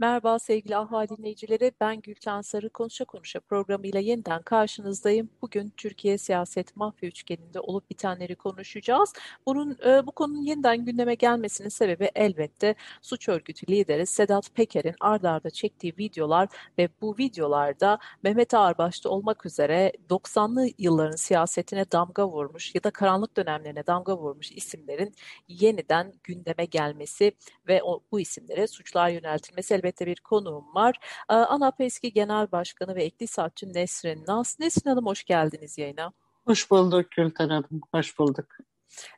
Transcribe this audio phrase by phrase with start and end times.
[0.00, 1.72] Merhaba sevgili Ahval dinleyicileri.
[1.80, 5.30] Ben Gülten Sarı Konuşa Konuşa programıyla yeniden karşınızdayım.
[5.42, 9.12] Bugün Türkiye siyaset mafya üçgeninde olup bitenleri konuşacağız.
[9.46, 15.24] Bunun e, bu konunun yeniden gündeme gelmesinin sebebi elbette suç örgütü lideri Sedat Peker'in ard
[15.24, 16.48] arda çektiği videolar
[16.78, 22.90] ve bu videolarda Mehmet Ağar başta olmak üzere 90'lı yılların siyasetine damga vurmuş ya da
[22.90, 25.14] karanlık dönemlerine damga vurmuş isimlerin
[25.48, 27.32] yeniden gündeme gelmesi
[27.68, 30.96] ve o, bu isimlere suçlar yöneltilmesi elbette elbette bir konuğum var.
[31.30, 34.60] Ee, ANAP eski Genel Başkanı ve Ektisatçı Nesrin Nas.
[34.60, 36.12] Nesrin Hanım hoş geldiniz yayına.
[36.46, 38.46] Hoş bulduk Gülten Hanım, hoş bulduk.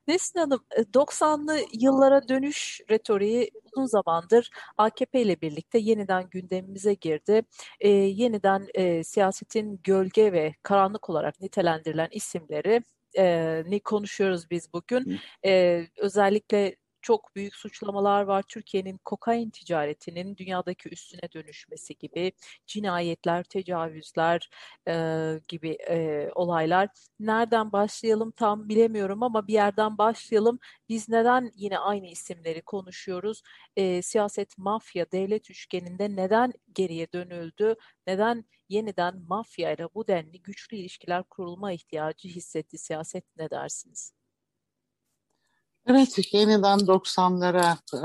[0.08, 0.60] Nesrin Hanım,
[0.94, 7.42] 90'lı e, yıllara dönüş retoriği uzun zamandır AKP ile birlikte yeniden gündemimize girdi.
[7.80, 12.82] Ee, yeniden e, siyasetin gölge ve karanlık olarak nitelendirilen isimleri
[13.18, 13.24] e,
[13.66, 15.20] ne konuşuyoruz biz bugün.
[15.44, 18.42] E, özellikle çok büyük suçlamalar var.
[18.48, 22.32] Türkiye'nin kokain ticaretinin dünyadaki üstüne dönüşmesi gibi
[22.66, 24.50] cinayetler, tecavüzler
[24.88, 24.94] e,
[25.48, 26.88] gibi e, olaylar.
[27.20, 30.58] Nereden başlayalım tam bilemiyorum ama bir yerden başlayalım.
[30.88, 33.42] Biz neden yine aynı isimleri konuşuyoruz?
[33.76, 37.74] E, siyaset, mafya, devlet üçgeninde neden geriye dönüldü?
[38.06, 44.21] Neden yeniden mafya ile bu denli güçlü ilişkiler kurulma ihtiyacı hissetti siyaset ne dersiniz?
[45.86, 48.02] Evet, yeniden 90'lara e,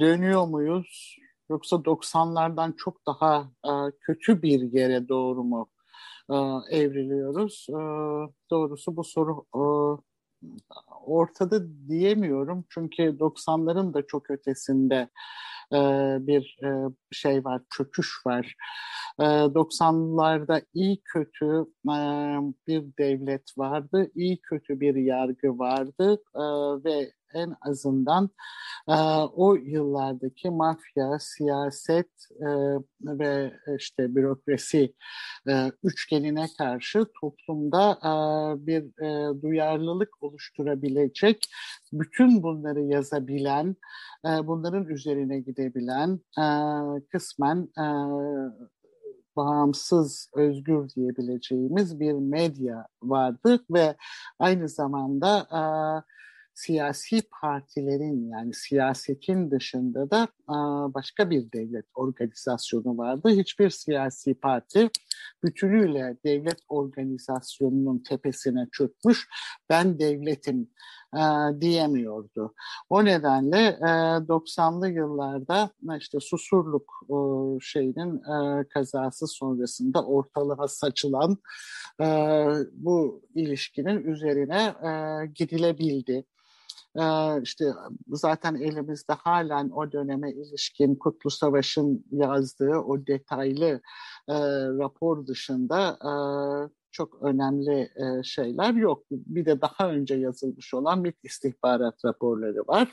[0.00, 1.16] dönüyor muyuz?
[1.50, 5.70] Yoksa 90'lardan çok daha e, kötü bir yere doğru mu
[6.30, 6.34] e,
[6.78, 7.66] evriliyoruz?
[7.70, 7.74] E,
[8.50, 9.62] doğrusu bu soru e,
[11.06, 12.64] ortada diyemiyorum.
[12.68, 15.08] Çünkü 90'ların da çok ötesinde
[15.72, 15.78] e,
[16.26, 16.68] bir e,
[17.12, 18.54] şey var, çöküş var.
[19.18, 21.96] 90'larda ee, iyi kötü e,
[22.66, 26.42] bir devlet vardı, iyi kötü bir yargı vardı e,
[26.84, 28.30] ve en azından
[28.88, 28.94] e,
[29.34, 32.10] o yıllardaki mafya, siyaset
[33.02, 34.94] ve işte bürokrasi
[35.82, 37.98] üçgenine karşı toplumda
[38.66, 38.84] bir
[39.42, 41.46] duyarlılık oluşturabilecek,
[41.92, 43.76] bütün bunları yazabilen,
[44.24, 46.20] bunların üzerine gidebilen,
[47.12, 47.68] kısmen
[49.36, 53.96] bağımsız, özgür diyebileceğimiz bir medya vardı ve
[54.38, 55.62] aynı zamanda e,
[56.60, 60.54] siyasi partilerin yani siyasetin dışında da e,
[60.94, 63.28] başka bir devlet organizasyonu vardı.
[63.28, 64.90] Hiçbir siyasi parti
[65.42, 69.28] bütünüyle devlet organizasyonunun tepesine çökmüş.
[69.70, 70.68] Ben devletim
[71.16, 71.20] e,
[71.60, 72.54] diyemiyordu.
[72.90, 73.90] O nedenle e,
[74.28, 77.16] 90'lı yıllarda işte Susurluk e,
[77.60, 81.38] şeyinin e, kazası sonrasında ortalığa saçılan
[82.00, 82.06] e,
[82.72, 86.24] bu ilişkinin üzerine e, gidilebildi.
[86.98, 87.72] Ee, işte
[88.08, 93.80] zaten elimizde halen o döneme ilişkin Kutlu Savaş'ın yazdığı o detaylı
[94.28, 94.34] e,
[94.78, 96.12] rapor dışında e,
[96.90, 99.04] çok önemli e, şeyler yok.
[99.10, 102.92] Bir de daha önce yazılmış olan MİT istihbarat raporları var.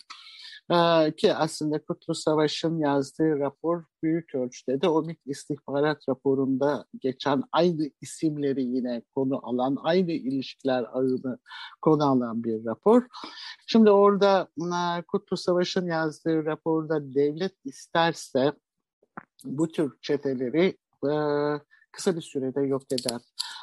[0.72, 7.44] Ee, ki aslında Kutlu Savaş'ın yazdığı rapor büyük ölçüde de o MİT istihbarat raporunda geçen
[7.52, 11.40] aynı isimleri yine konu alan, aynı ilişkiler ağını
[11.82, 13.04] konu alan bir rapor.
[13.68, 18.54] Şimdi orada e, Kutlu Savaş'ın yazdığı raporda devlet isterse
[19.44, 21.14] bu tür çeteleri e,
[21.92, 23.22] kısa bir sürede yok eder.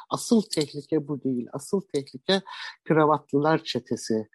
[0.09, 1.47] Asıl tehlike bu değil.
[1.53, 2.41] Asıl tehlike
[2.83, 4.27] kravatlılar çetesi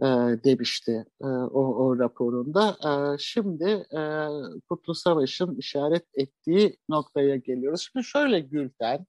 [0.00, 0.06] e,
[0.44, 2.76] demişti e, o, o raporunda.
[2.84, 4.28] E, şimdi e,
[4.68, 7.88] Kutlu Savaş'ın işaret ettiği noktaya geliyoruz.
[7.92, 9.06] Şimdi şöyle Gülten,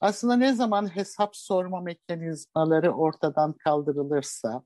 [0.00, 4.62] aslında ne zaman hesap sorma mekanizmaları ortadan kaldırılırsa,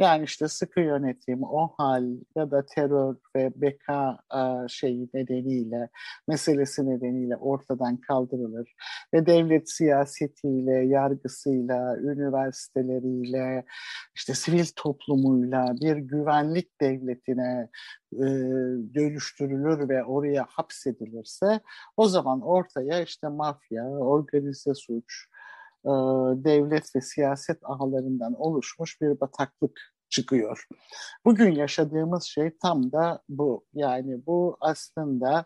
[0.00, 2.04] yani işte sıkı yönetim, o hal
[2.36, 5.88] ya da terör ve beka e, şeyi nedeniyle,
[6.28, 8.74] meselesi nedeniyle ortadan kaldırılır.
[9.14, 13.64] Ve devlet siyasetiyle, yargısıyla, üniversiteleriyle,
[14.14, 17.68] işte sivil toplumuyla bir güvenlik devletine
[18.12, 18.26] e,
[18.94, 21.60] dönüştürülür ve oraya hapsedilirse
[21.96, 25.28] o zaman ortaya işte mafya, organize suç,
[25.84, 25.90] e,
[26.44, 29.80] devlet ve siyaset ağlarından oluşmuş bir bataklık
[30.10, 30.66] çıkıyor.
[31.24, 33.64] Bugün yaşadığımız şey tam da bu.
[33.74, 35.44] Yani bu aslında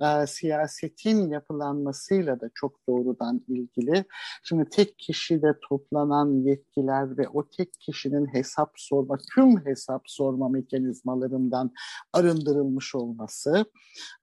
[0.00, 4.04] e, siyasetin yapılanmasıyla da çok doğrudan ilgili.
[4.42, 11.72] Şimdi tek kişide toplanan yetkiler ve o tek kişinin hesap sorma, tüm hesap sorma mekanizmalarından
[12.12, 13.64] arındırılmış olması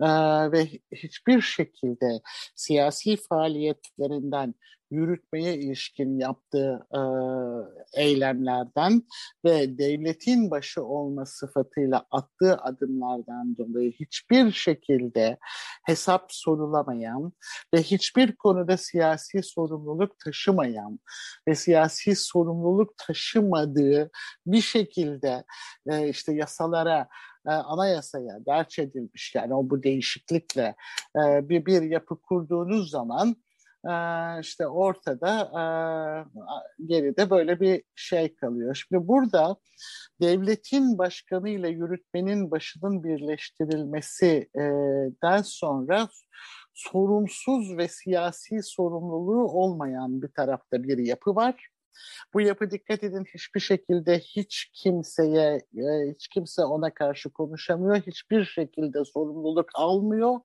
[0.01, 0.07] e,
[0.51, 2.21] ve hiçbir şekilde
[2.55, 4.55] siyasi faaliyetlerinden
[4.93, 7.01] yürütmeye ilişkin yaptığı e,
[8.01, 9.03] eylemlerden
[9.45, 15.37] ve devletin başı olma sıfatıyla attığı adımlardan dolayı hiçbir şekilde
[15.83, 17.33] hesap sorulamayan
[17.73, 20.99] ve hiçbir konuda siyasi sorumluluk taşımayan
[21.47, 24.11] ve siyasi sorumluluk taşımadığı
[24.45, 25.43] bir şekilde
[25.87, 27.07] e, işte yasalara
[27.45, 29.35] anayasaya gerç edilmiş.
[29.35, 30.75] Yani o bu değişiklikle
[31.15, 33.35] bir, bir yapı kurduğunuz zaman
[34.41, 35.51] işte ortada
[36.85, 38.75] geride böyle bir şey kalıyor.
[38.75, 39.55] Şimdi burada
[40.21, 46.07] devletin başkanı ile yürütmenin başının birleştirilmesinden sonra
[46.73, 51.67] sorumsuz ve siyasi sorumluluğu olmayan bir tarafta bir yapı var.
[52.33, 55.61] Bu yapı dikkat edin hiçbir şekilde hiç kimseye,
[56.15, 60.39] hiç kimse ona karşı konuşamıyor, hiçbir şekilde sorumluluk almıyor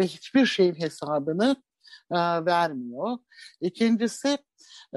[0.00, 1.56] ve hiçbir şeyin hesabını
[2.10, 3.18] e, vermiyor.
[3.60, 4.38] İkincisi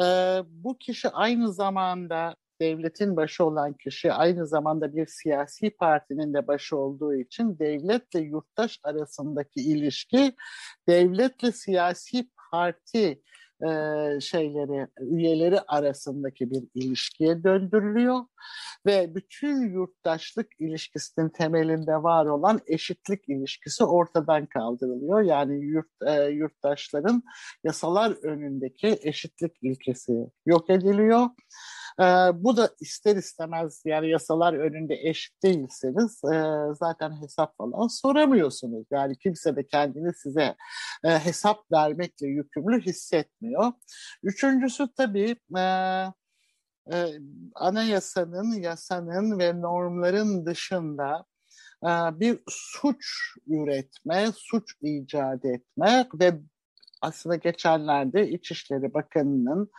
[0.01, 0.03] e,
[0.47, 6.77] bu kişi aynı zamanda devletin başı olan kişi aynı zamanda bir siyasi partinin de başı
[6.77, 10.35] olduğu için devletle yurttaş arasındaki ilişki
[10.87, 13.21] devletle siyasi parti
[13.67, 18.25] e, şeyleri, üyeleri arasındaki bir ilişkiye döndürülüyor
[18.85, 25.21] ve bütün yurttaşlık ilişkisinin temelinde var olan eşitlik ilişkisi ortadan kaldırılıyor.
[25.21, 27.23] Yani yurt, e, yurttaşların
[27.63, 30.13] yasalar önündeki eşitlik ilkesi
[30.45, 31.27] yok ediliyor.
[32.01, 32.03] E,
[32.43, 36.37] bu da ister istemez yani yasalar önünde eşit değilseniz e,
[36.79, 38.85] zaten hesap falan soramıyorsunuz.
[38.91, 40.55] Yani kimse de kendini size
[41.03, 43.71] e, hesap vermekle yükümlü hissetmiyor.
[44.23, 45.61] Üçüncüsü tabii e,
[46.93, 47.07] e,
[47.55, 51.25] anayasanın, yasanın ve normların dışında
[51.83, 51.89] e,
[52.19, 53.05] bir suç
[53.47, 56.33] üretme, suç icat etme ve
[57.01, 59.71] aslında geçenlerde İçişleri Bakanı'nın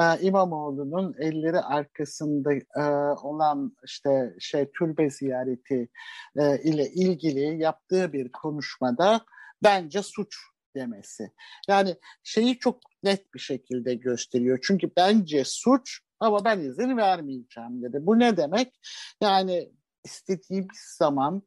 [0.00, 2.82] e, İmamoğlu'nun elleri arkasında e,
[3.22, 5.88] olan işte şey türbe ziyareti
[6.36, 9.20] e, ile ilgili yaptığı bir konuşmada
[9.62, 10.36] bence suç
[10.76, 11.32] demesi.
[11.68, 14.58] Yani şeyi çok net bir şekilde gösteriyor.
[14.62, 17.98] Çünkü bence suç ama ben izin vermeyeceğim dedi.
[18.00, 18.80] Bu ne demek?
[19.22, 19.72] Yani
[20.04, 21.42] istediğimiz zaman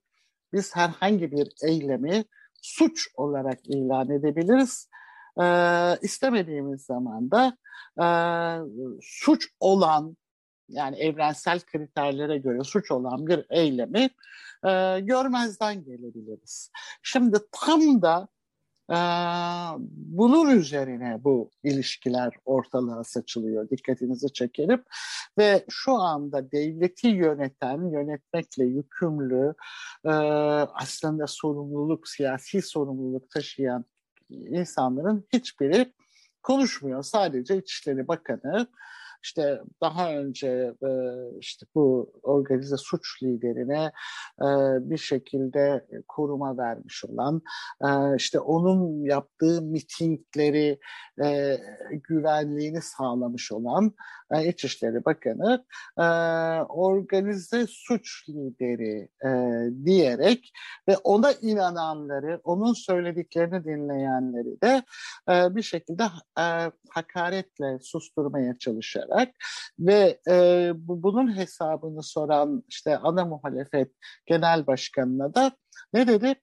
[0.53, 2.25] biz herhangi bir eylemi
[2.61, 4.89] suç olarak ilan edebiliriz.
[5.41, 7.57] Ee, istemediğimiz zaman da
[8.01, 8.07] e,
[9.01, 10.17] suç olan
[10.69, 14.09] yani evrensel kriterlere göre suç olan bir eylemi
[14.67, 16.71] e, görmezden gelebiliriz.
[17.03, 18.27] Şimdi tam da
[18.91, 18.95] ee,
[19.91, 23.69] bunun üzerine bu ilişkiler ortalığa saçılıyor.
[23.69, 24.83] Dikkatinizi çekerim.
[25.37, 29.53] Ve şu anda devleti yöneten, yönetmekle yükümlü,
[30.05, 30.09] e,
[30.73, 33.85] aslında sorumluluk, siyasi sorumluluk taşıyan
[34.29, 35.93] insanların hiçbiri
[36.43, 37.03] konuşmuyor.
[37.03, 38.67] Sadece İçişleri Bakanı
[39.23, 40.89] işte daha önce e,
[41.39, 43.91] işte bu organize suç liderine
[44.41, 44.47] e,
[44.89, 47.41] bir şekilde koruma vermiş olan
[47.81, 50.79] e, işte onun yaptığı mitingleri
[51.23, 51.57] e,
[52.03, 53.93] güvenliğini sağlamış olan
[54.31, 55.65] e, İçişleri Bakanı
[55.97, 56.03] e,
[56.69, 59.29] organize suç lideri e,
[59.85, 60.51] diyerek
[60.87, 64.83] ve ona inananları, onun söylediklerini dinleyenleri de
[65.29, 66.03] e, bir şekilde
[66.39, 69.35] e, hakaretle susturmaya çalışarak olarak
[69.79, 73.91] ve e, bu, bunun hesabını soran işte ana muhalefet
[74.25, 75.51] genel başkanına da
[75.93, 76.35] ne dedi?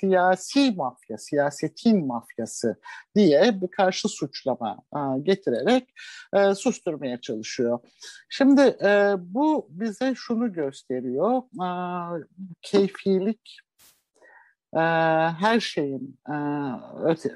[0.00, 2.76] siyasi mafya, siyasetin mafyası
[3.14, 5.88] diye bir karşı suçlama a, getirerek
[6.34, 7.78] e, susturmaya çalışıyor.
[8.28, 12.12] Şimdi e, bu bize şunu gösteriyor, a,
[12.62, 13.58] keyfilik
[14.76, 14.80] e,
[15.40, 16.34] her şeyin e,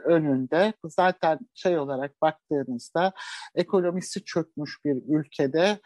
[0.05, 3.13] önünde zaten şey olarak baktığınızda
[3.55, 5.81] ekonomisi çökmüş bir ülkede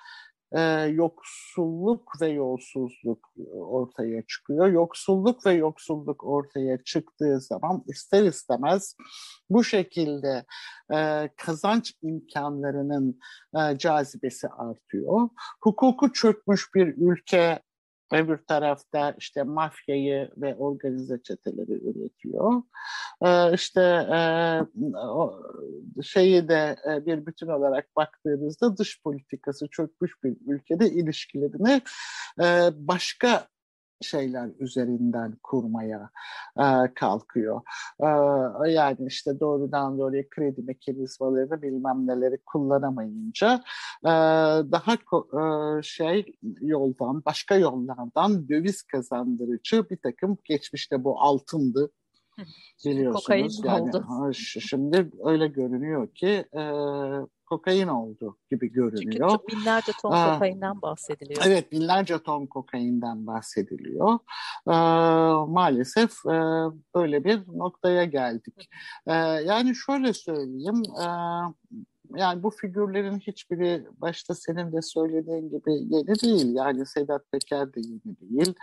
[0.53, 4.67] e, yoksulluk ve yolsuzluk ortaya çıkıyor.
[4.67, 8.97] Yoksulluk ve yoksulluk ortaya çıktığı zaman ister istemez
[9.51, 10.45] bu şekilde
[10.95, 13.21] e, kazanç imkanlarının
[13.79, 15.29] cazibesi artıyor.
[15.61, 17.61] Hukuku çökmüş bir ülke
[18.15, 22.63] Öbür tarafta işte mafyayı ve organize çeteleri üretiyor.
[23.23, 23.81] e, işte
[24.15, 24.23] e,
[26.03, 31.83] şeyi de e, bir bütün olarak baktığınızda dış politikası çökmüş bir ülkede ilişkilerini
[32.41, 33.47] e, başka
[34.05, 36.11] şeyler üzerinden kurmaya
[36.59, 37.61] e, kalkıyor.
[38.01, 43.65] E, yani işte doğrudan doğruya kredi mekanizmalarını bilmem neleri kullanamayınca
[44.05, 44.13] e,
[44.73, 51.91] daha e, şey yoldan, başka yollardan döviz kazandırıcı bir takım geçmişte bu altındı
[52.85, 53.61] biliyorsunuz.
[53.65, 54.33] yani, oldu.
[54.35, 56.63] Şimdi öyle görünüyor ki e,
[57.47, 59.31] kokain oldu gibi görünüyor.
[59.31, 61.43] Çünkü binlerce ton Aa, kokainden bahsediliyor.
[61.47, 64.19] Evet binlerce ton kokainden bahsediliyor.
[64.69, 64.73] Ee,
[65.53, 66.37] maalesef e,
[66.95, 68.71] böyle bir noktaya geldik.
[69.07, 70.83] Ee, yani şöyle söyleyeyim.
[71.01, 71.07] E,
[72.17, 76.55] yani bu figürlerin hiçbiri başta senin de söylediğin gibi yeni değil.
[76.55, 78.55] Yani Sedat Peker de yeni değil.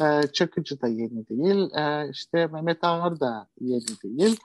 [0.00, 1.74] E, Çakıcı da yeni değil.
[1.74, 4.40] E, işte Mehmet Ağar da yeni değil.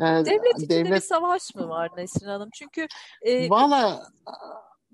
[0.00, 0.92] E, devlet içinde devlet...
[0.92, 2.48] bir savaş mı var Nesrin Hanım?
[2.54, 2.86] Çünkü
[3.22, 4.02] e, Valla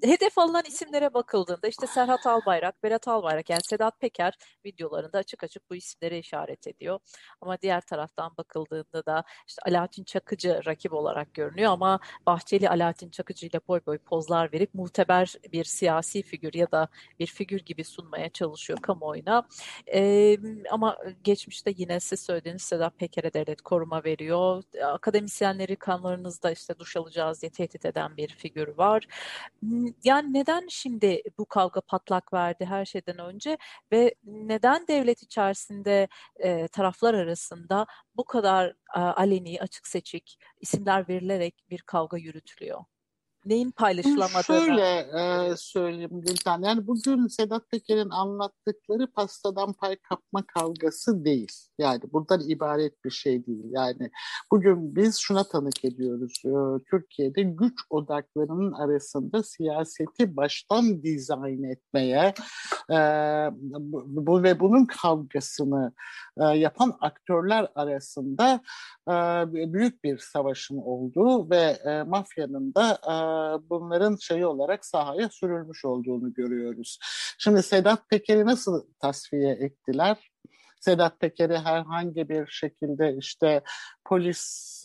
[0.02, 4.34] hedef alınan isimlere bakıldığında işte Serhat Albayrak, Berat Albayrak yani Sedat Peker
[4.64, 6.98] videolarında açık açık bu isimlere işaret ediyor.
[7.40, 13.46] Ama diğer taraftan bakıldığında da işte Alaaddin Çakıcı rakip olarak görünüyor ama Bahçeli Alaaddin Çakıcı
[13.46, 16.88] ile boy boy pozlar verip muteber bir siyasi figür ya da
[17.18, 19.48] bir figür gibi sunmaya çalışıyor kamuoyuna.
[19.94, 20.36] Ee,
[20.70, 24.62] ama geçmişte yine siz söylediğiniz Sedat Peker'e devlet koruma veriyor.
[24.84, 29.06] Akademisyenleri kanlarınızda işte duş alacağız diye tehdit eden bir figür var
[30.04, 33.58] yani neden şimdi bu kavga patlak verdi her şeyden önce
[33.92, 41.54] ve neden devlet içerisinde e, taraflar arasında bu kadar e, aleni, açık seçik isimler verilerek
[41.70, 42.84] bir kavga yürütülüyor?
[43.46, 44.42] Neyin paylaşılamadığını.
[44.42, 46.62] Şöyle e, söyleyeyim Gülten.
[46.62, 51.52] Yani bugün Sedat Peker'in anlattıkları pastadan pay kapma kavgası değil.
[51.78, 53.64] Yani buradan ibaret bir şey değil.
[53.70, 54.10] Yani
[54.52, 56.42] bugün biz şuna tanık ediyoruz.
[56.44, 56.50] E,
[56.90, 62.34] Türkiye'de güç odaklarının arasında siyaseti baştan dizayn etmeye
[62.90, 62.98] e,
[64.06, 65.92] bu ve bunun kavgasını
[66.40, 68.60] e, yapan aktörler arasında
[69.08, 69.12] e,
[69.72, 73.35] büyük bir savaşın olduğu ve e, mafyanın da e,
[73.70, 76.98] bunların şeyi olarak sahaya sürülmüş olduğunu görüyoruz.
[77.38, 80.30] Şimdi Sedat Peker'i nasıl tasfiye ettiler?
[80.80, 83.62] Sedat Peker'i herhangi bir şekilde işte
[84.04, 84.84] polis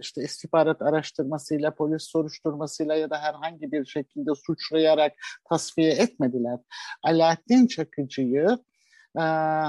[0.00, 5.12] işte istihbarat araştırmasıyla, polis soruşturmasıyla ya da herhangi bir şekilde suçlayarak
[5.48, 6.58] tasfiye etmediler.
[7.02, 8.58] Alaaddin Çakıcı'yı
[9.16, 9.20] e,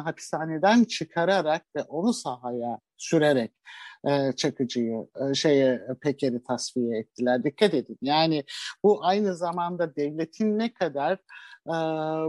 [0.03, 3.51] hapishaneden çıkararak ve onu sahaya sürerek
[4.08, 7.43] e, Çakıcı'yı, e, şeye Peker'i tasfiye ettiler.
[7.43, 7.98] Dikkat edin.
[8.01, 8.43] Yani
[8.84, 11.13] bu aynı zamanda devletin ne kadar
[11.67, 11.75] e,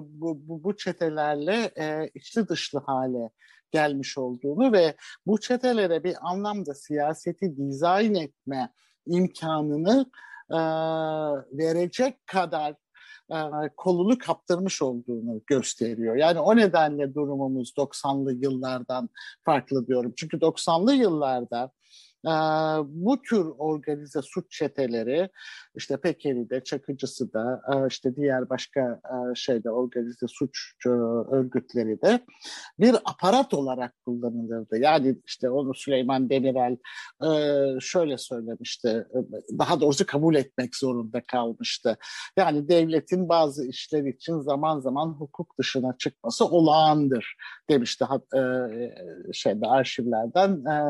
[0.03, 3.31] bu, bu, bu çetelerle e, içli dışlı hale
[3.71, 4.95] gelmiş olduğunu ve
[5.27, 8.73] bu çetelere bir anlamda siyaseti dizayn etme
[9.07, 10.11] imkanını
[10.51, 10.59] e,
[11.59, 12.77] verecek kadar e,
[13.77, 16.17] kolunu kaptırmış olduğunu gösteriyor.
[16.17, 19.09] Yani o nedenle durumumuz 90'lı yıllardan
[19.45, 20.13] farklı diyorum.
[20.17, 21.71] Çünkü 90'lı yıllarda
[22.27, 22.31] e,
[22.85, 25.29] bu tür organize suç çeteleri
[25.75, 32.21] işte Pekeri'de, Çakıcısı da e, işte diğer başka e, şeyde organize suç e, örgütleri de
[32.79, 34.79] bir aparat olarak kullanılırdı.
[34.79, 36.77] Yani işte onu Süleyman Demirel
[37.25, 39.19] e, şöyle söylemişti, e,
[39.59, 41.97] daha doğrusu kabul etmek zorunda kalmıştı.
[42.37, 47.37] Yani devletin bazı işler için zaman zaman hukuk dışına çıkması olağandır
[47.71, 48.05] demişti
[48.37, 48.43] e,
[49.33, 50.81] şeyde arşivlerden e,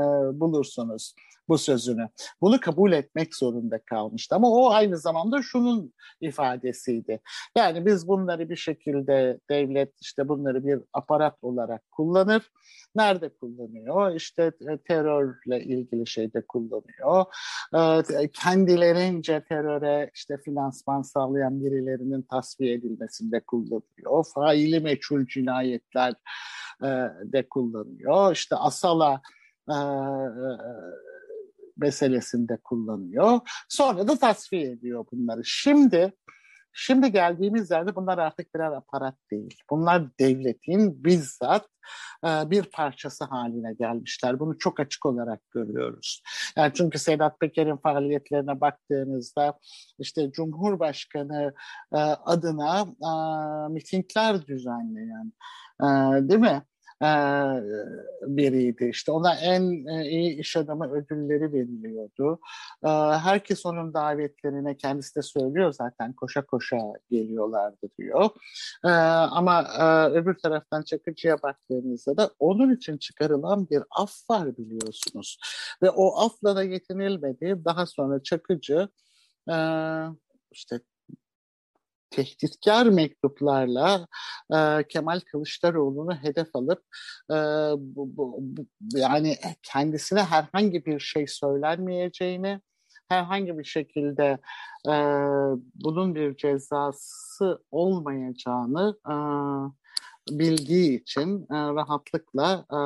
[0.40, 1.14] bulursunuz
[1.50, 2.08] bu sözünü.
[2.40, 4.34] Bunu kabul etmek zorunda kalmıştı.
[4.34, 7.20] Ama o aynı zamanda şunun ifadesiydi.
[7.56, 12.50] Yani biz bunları bir şekilde devlet işte bunları bir aparat olarak kullanır.
[12.94, 14.14] Nerede kullanıyor?
[14.14, 17.24] İşte e, terörle ilgili şeyde kullanıyor.
[18.20, 24.24] E, kendilerince teröre işte finansman sağlayan birilerinin tasfiye edilmesinde kullanıyor.
[24.34, 26.14] Faili meçhul cinayetler
[26.82, 26.88] e,
[27.32, 28.32] de kullanıyor.
[28.32, 29.20] İşte Asala
[31.80, 33.40] meselesinde kullanıyor.
[33.68, 35.40] Sonra da tasfiye ediyor bunları.
[35.44, 36.12] Şimdi
[36.72, 39.54] Şimdi geldiğimiz yerde bunlar artık birer aparat değil.
[39.70, 41.66] Bunlar devletin bizzat
[42.26, 44.40] e, bir parçası haline gelmişler.
[44.40, 46.22] Bunu çok açık olarak görüyoruz.
[46.56, 49.58] Yani çünkü Sedat Peker'in faaliyetlerine baktığınızda
[49.98, 51.54] işte Cumhurbaşkanı
[51.92, 53.12] e, adına e,
[53.72, 55.32] mitingler düzenleyen,
[56.28, 56.62] değil mi?
[58.22, 58.84] Biriydi.
[58.84, 62.40] İşte ona en e, iyi iş adamı ödülleri veriliyordu.
[62.84, 62.88] E,
[63.18, 66.78] herkes onun davetlerine kendisi de söylüyor zaten koşa koşa
[67.10, 68.30] geliyorlardı diyor.
[68.84, 75.38] E, ama e, öbür taraftan Çakıcı'ya baktığınızda da onun için çıkarılan bir af var biliyorsunuz.
[75.82, 77.64] Ve o afla da yetinilmedi.
[77.64, 78.88] Daha sonra Çakıcı
[79.50, 79.56] e,
[80.50, 80.80] işte
[82.10, 84.06] tehditkar mektuplarla
[84.54, 86.82] e, Kemal Kılıçdaroğlu'nu hedef alıp
[87.30, 87.34] e,
[87.78, 88.66] bu, bu, bu,
[88.98, 92.60] yani kendisine herhangi bir şey söylenmeyeceğini,
[93.08, 94.38] herhangi bir şekilde
[94.88, 94.94] e,
[95.74, 99.14] bunun bir cezası olmayacağını e,
[100.38, 102.80] bildiği için e, rahatlıkla e,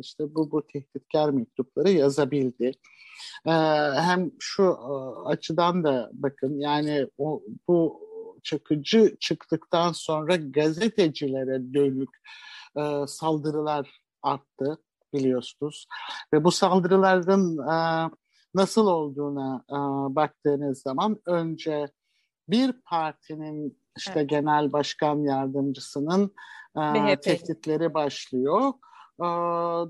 [0.00, 2.72] işte bu bu tehditkar mektupları yazabildi.
[3.46, 3.52] E,
[3.94, 4.92] hem şu e,
[5.28, 8.09] açıdan da bakın yani o bu
[8.44, 12.10] Çakıcı çıktıktan sonra gazetecilere dönük
[12.76, 13.90] e, saldırılar
[14.22, 14.78] arttı
[15.14, 15.86] biliyorsunuz.
[16.34, 18.10] Ve bu saldırıların e,
[18.54, 19.76] nasıl olduğuna e,
[20.14, 21.88] baktığınız zaman önce
[22.48, 24.30] bir partinin işte evet.
[24.30, 26.34] genel başkan yardımcısının
[26.76, 28.72] e, tehditleri başlıyor.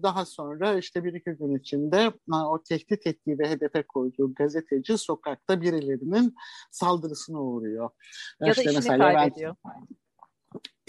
[0.02, 5.60] Daha sonra işte bir iki gün içinde o tehdit ettiği ve hedefe koyduğu gazeteci sokakta
[5.60, 6.34] birilerinin
[6.70, 7.90] saldırısına uğruyor.
[8.40, 9.56] Ya işte da işini kaybediyor.
[9.64, 9.86] Ben,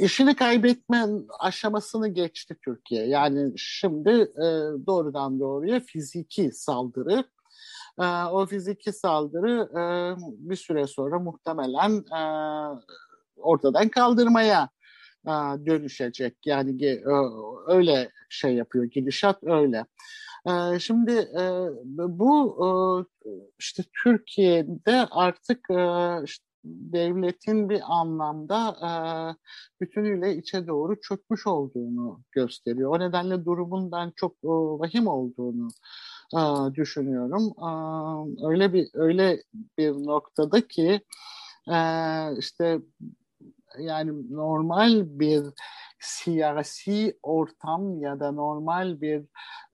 [0.05, 1.05] işini kaybetme
[1.39, 3.07] aşamasını geçti Türkiye.
[3.07, 4.45] Yani şimdi e,
[4.87, 7.23] doğrudan doğruya fiziki saldırı.
[7.99, 9.83] E, o fiziki saldırı e,
[10.49, 12.21] bir süre sonra muhtemelen e,
[13.35, 14.69] ortadan kaldırmaya
[15.65, 16.37] dönüşecek.
[16.45, 16.99] Yani e,
[17.67, 19.85] öyle şey yapıyor, gidişat öyle.
[20.47, 21.43] E, şimdi e,
[21.85, 23.07] bu
[23.59, 25.59] işte Türkiye'de artık
[26.25, 28.75] işte devletin bir anlamda
[29.81, 32.95] bütünüyle içe doğru çökmüş olduğunu gösteriyor.
[32.95, 35.67] O nedenle durumun ben çok vahim olduğunu
[36.75, 37.53] düşünüyorum.
[38.49, 39.43] Öyle bir öyle
[39.77, 41.01] bir noktada ki
[42.39, 42.79] işte
[43.79, 45.43] yani normal bir
[45.99, 49.25] siyasi ortam ya da normal bir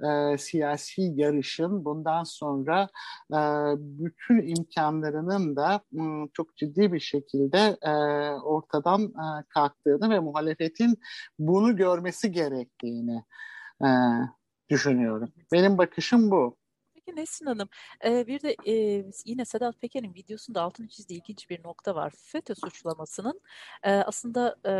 [0.07, 2.89] e, siyasi yarışın bundan sonra
[3.33, 3.39] e,
[3.77, 7.91] bütün imkanlarının da m, çok ciddi bir şekilde e,
[8.31, 10.99] ortadan e, kalktığını ve muhalefetin
[11.39, 13.23] bunu görmesi gerektiğini
[13.83, 13.89] e,
[14.69, 15.29] düşünüyorum.
[15.51, 16.57] Benim bakışım bu.
[17.07, 17.69] Peki Nesin Hanım,
[18.05, 22.13] e, bir de e, yine Sedat Peker'in videosunda altını çizdiği ilginç bir nokta var.
[22.17, 23.41] FETÖ suçlamasının
[23.83, 24.73] e, aslında e,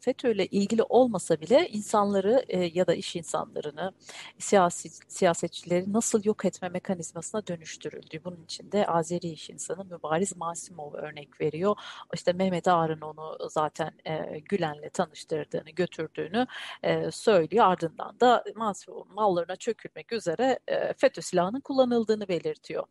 [0.00, 3.92] FETÖ ile ilgili olmasa bile insanları e, ya da iş insanlarını,
[4.38, 8.24] siyasi siyasetçileri nasıl yok etme mekanizmasına dönüştürüldüğü.
[8.24, 11.76] Bunun için de Azeri iş insanı Mübariz Masimov örnek veriyor.
[12.14, 16.46] İşte Mehmet Ağar'ın onu zaten e, Gülen'le tanıştırdığını, götürdüğünü
[16.82, 17.66] e, söylüyor.
[17.66, 22.84] Ardından da Masimov'un mallarına çökülmek üzere e, FETÖ silahının kullanıldığını belirtiyor.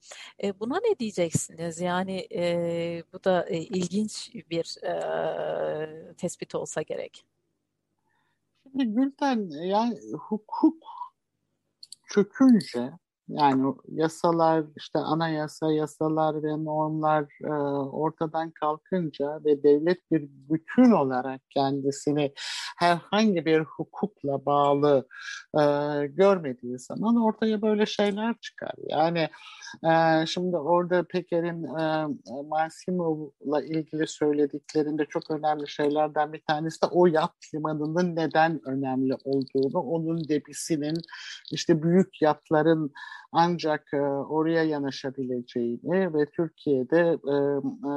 [0.43, 1.81] E, buna ne diyeceksiniz?
[1.81, 7.25] Yani e, bu da e, ilginç bir e, tespit olsa gerek.
[8.63, 10.83] Şimdi Gülten yani hukuk
[12.07, 12.91] çökünce
[13.27, 17.51] yani yasalar, işte anayasa, yasalar ve normlar e,
[17.91, 22.33] ortadan kalkınca ve devlet bir bütün olarak kendisini
[22.77, 25.07] herhangi bir hukukla bağlı
[25.53, 25.61] e,
[26.07, 28.73] görmediği zaman ortaya böyle şeyler çıkar.
[28.89, 29.29] Yani
[29.83, 32.07] e, şimdi orada Peker'in e,
[32.47, 39.79] Masimov'la ilgili söylediklerinde çok önemli şeylerden bir tanesi de o yat limanının neden önemli olduğunu,
[39.79, 40.97] onun debisinin
[41.51, 42.91] işte büyük yatların
[43.31, 47.35] ancak e, oraya yanaşabileceğini ve Türkiye'de e,
[47.89, 47.93] e,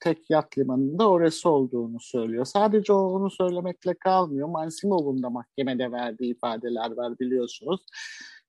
[0.00, 2.44] tek yat limanında orası olduğunu söylüyor.
[2.44, 4.48] Sadece onu söylemekle kalmıyor.
[4.48, 7.80] Mansimov'un da mahkemede verdiği ifadeler var biliyorsunuz.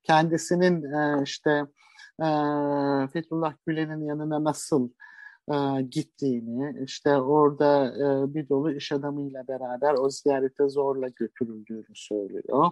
[0.04, 1.66] Kendisinin e, işte
[2.20, 2.28] e,
[3.14, 4.90] Fethullah Gülen'in yanına nasıl
[5.92, 12.72] gittiğini, işte orada e, bir dolu iş adamıyla beraber o ziyarete zorla götürüldüğünü söylüyor.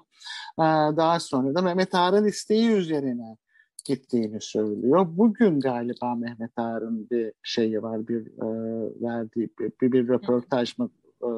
[0.59, 3.37] E, daha sonra da Mehmet Ağar'ın isteği üzerine
[3.85, 5.07] gittiğini söylüyor.
[5.09, 8.47] Bugün galiba Mehmet Ağar'ın bir şeyi var, bir e,
[9.01, 10.89] verdiği bir, bir, bir röportaj mı
[11.23, 11.29] e,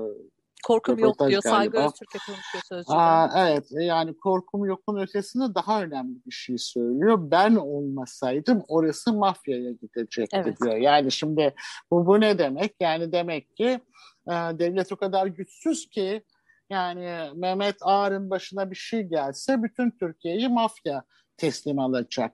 [0.67, 1.29] Korkum yok diyor.
[1.29, 1.49] Galiba.
[1.49, 2.95] Saygı Öztürk'e konuşuyor sözcüde.
[2.95, 7.17] Aa, evet yani korkum yokun ötesinde daha önemli bir şey söylüyor.
[7.21, 10.61] Ben olmasaydım orası mafyaya gidecekti evet.
[10.61, 10.75] diyor.
[10.75, 11.55] Yani şimdi
[11.91, 12.75] bu, bu ne demek?
[12.79, 13.79] Yani demek ki
[14.27, 16.23] e, devlet o kadar güçsüz ki
[16.69, 21.03] yani Mehmet Ağar'ın başına bir şey gelse bütün Türkiye'yi mafya
[21.41, 22.31] teslim alacak.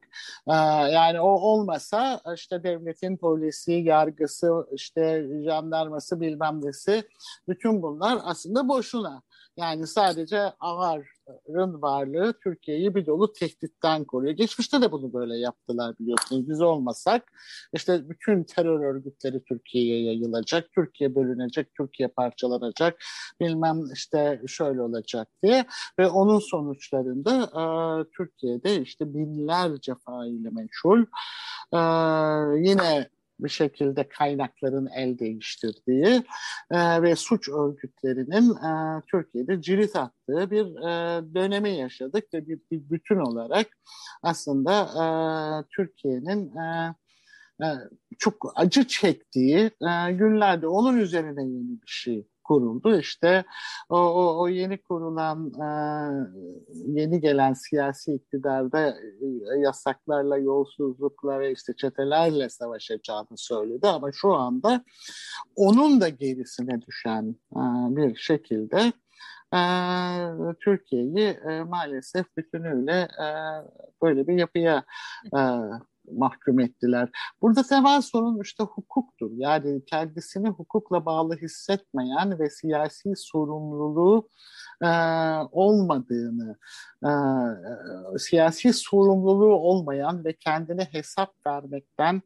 [0.48, 0.54] Ee,
[0.92, 7.04] yani o olmasa işte devletin polisi, yargısı, işte jandarması bilmem nesi
[7.48, 9.22] bütün bunlar aslında boşuna.
[9.58, 10.52] Yani sadece
[11.28, 14.34] ağarın varlığı Türkiye'yi bir dolu tehditten koruyor.
[14.34, 16.50] Geçmişte de bunu böyle yaptılar biliyorsunuz.
[16.50, 17.32] Biz olmasak
[17.74, 23.04] işte bütün terör örgütleri Türkiye'ye yayılacak, Türkiye bölünecek, Türkiye parçalanacak,
[23.42, 25.66] bilmem işte şöyle olacak diye.
[26.00, 27.64] Ve onun sonuçlarında e,
[28.18, 31.06] Türkiye'de işte binlerce faili meçhul
[31.74, 31.80] e,
[32.70, 33.10] yine
[33.40, 36.24] bir şekilde kaynakların el değiştirdiği
[36.72, 42.90] e, ve suç örgütlerinin e, Türkiye'de cirit attığı bir e, dönemi yaşadık ve bir, bir
[42.90, 43.68] bütün olarak
[44.24, 45.06] aslında e,
[45.76, 46.96] Türkiye'nin e,
[47.64, 47.68] e,
[48.20, 53.00] çok acı çektiği e, günlerde onun üzerine yeni bir şey kuruldu.
[53.00, 53.46] İşte
[53.90, 55.70] o, o, o yeni kurulan, e,
[56.86, 63.88] yeni gelen siyasi iktidarda e, yasaklarla, yolsuzlukla ve işte çetelerle savaşacağını söyledi.
[63.88, 64.84] Ama şu anda
[65.56, 67.62] onun da gerisine düşen e,
[67.96, 68.94] bir şekilde
[70.60, 73.08] Türkiye'yi maalesef bütünüyle
[74.02, 74.84] böyle bir yapıya
[76.12, 77.10] mahkum ettiler.
[77.42, 79.32] Burada temel sorun işte hukuktur.
[79.36, 84.30] Yani kendisini hukukla bağlı hissetmeyen ve siyasi sorumluluğu
[84.84, 84.90] e,
[85.52, 86.58] olmadığını,
[87.04, 87.10] e,
[88.18, 92.22] siyasi sorumluluğu olmayan ve kendine hesap vermekten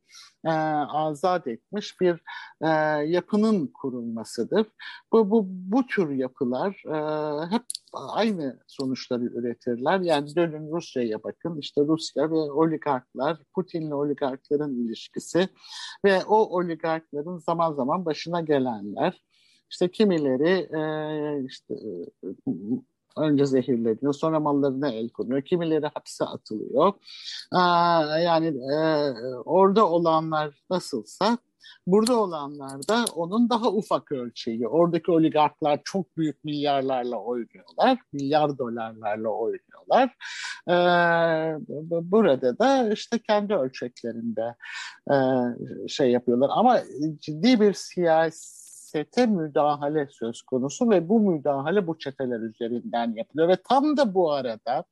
[0.46, 2.22] e, azat etmiş bir
[2.62, 2.68] e,
[3.08, 4.68] yapının kurulmasıdır.
[5.12, 10.00] Bu, bu, bu tür yapılar e, hep aynı sonuçları üretirler.
[10.00, 11.58] Yani dönün Rusya'ya bakın.
[11.58, 15.50] İşte Rusya ve oligarklar, Putin'le oligarkların ilişkisi
[16.06, 19.22] ve o oligarkların zaman zaman başına gelenler.
[19.72, 22.40] İşte kimileri e, işte e,
[23.18, 26.94] önce zehirleniyor, sonra mallarına el konuyor, kimileri hapse atılıyor.
[27.52, 28.78] Aa, yani e,
[29.46, 31.38] orada olanlar nasılsa
[31.88, 34.68] Burada olanlar da onun daha ufak ölçeği.
[34.68, 38.00] Oradaki oligarklar çok büyük milyarlarla oynuyorlar.
[38.14, 40.16] Milyar dolarlarla oynuyorlar.
[40.68, 40.74] Ee,
[42.12, 44.56] burada da işte kendi ölçeklerinde
[45.12, 45.16] e,
[45.88, 46.50] şey yapıyorlar.
[46.54, 46.82] Ama
[47.20, 53.56] ciddi bir siyasi siyasete müdahale söz konusu ve bu müdahale bu çeteler üzerinden yapılıyor ve
[53.70, 54.84] tam da bu arada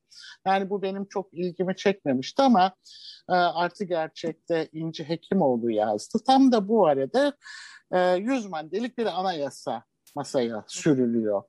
[0.46, 2.72] yani bu benim çok ilgimi çekmemişti ama
[3.30, 6.20] e, artı gerçekte İnci Hekimoğlu yazdı.
[6.28, 7.34] Tam da bu arada
[7.92, 9.84] e, 100 maddelik bir anayasa
[10.16, 11.44] masaya sürülüyor.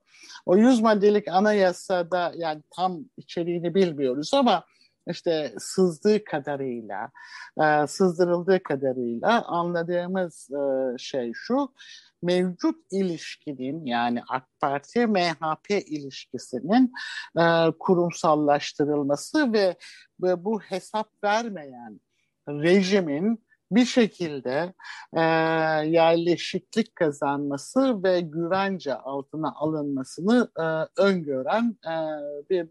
[0.45, 4.63] O 100 maddelik anayasada yani tam içeriğini bilmiyoruz ama
[5.09, 7.11] işte sızdığı kadarıyla,
[7.61, 11.73] e, sızdırıldığı kadarıyla anladığımız e, şey şu,
[12.23, 16.93] mevcut ilişkinin yani AK Parti MHP ilişkisinin
[17.39, 19.75] e, kurumsallaştırılması ve,
[20.21, 21.99] ve bu hesap vermeyen
[22.49, 24.73] rejimin bir şekilde
[25.13, 25.21] e,
[25.87, 31.93] yerleşiklik kazanması ve güvence altına alınmasını e, öngören e,
[32.49, 32.67] bir,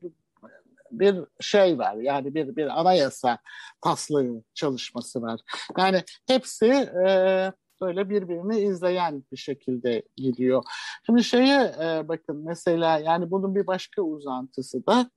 [0.93, 1.95] bir şey var.
[1.95, 3.39] Yani bir bir anayasa
[3.81, 5.41] taslığı çalışması var.
[5.79, 6.67] Yani hepsi
[7.07, 10.63] e, böyle birbirini izleyen bir şekilde gidiyor.
[11.07, 15.11] Şimdi şeye e, bakın mesela yani bunun bir başka uzantısı da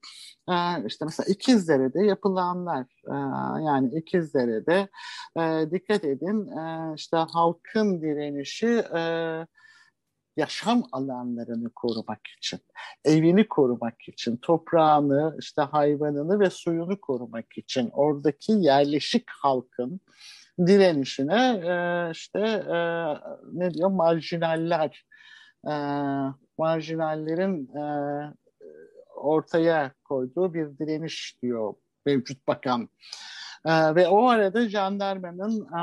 [0.49, 3.15] e, işte mesela İkizdere'de yapılanlar e,
[3.65, 4.88] yani İkizdere'de
[5.38, 9.01] e, dikkat edin e, işte halkın direnişi e,
[10.38, 12.60] yaşam alanlarını korumak için,
[13.06, 20.02] evini korumak için, toprağını, işte hayvanını ve suyunu korumak için oradaki yerleşik halkın
[20.60, 21.76] direnişine e,
[22.12, 22.78] işte e,
[23.54, 25.06] ne diyor marjinaller
[25.67, 25.74] e,
[26.58, 27.84] marjinallerin e,
[29.15, 31.74] ortaya koyduğu bir direniş diyor
[32.06, 32.89] mevcut bakan.
[33.65, 35.82] E, ve o arada jandarmanın e,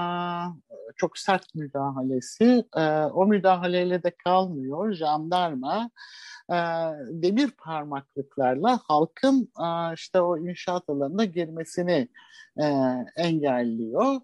[0.97, 4.93] çok sert müdahalesi e, o müdahaleyle de kalmıyor.
[4.93, 5.91] Jandarma
[6.51, 6.57] e,
[7.11, 12.09] demir parmaklıklarla halkın e, işte o inşaat alanına girmesini
[12.57, 12.65] e,
[13.17, 14.21] engelliyor.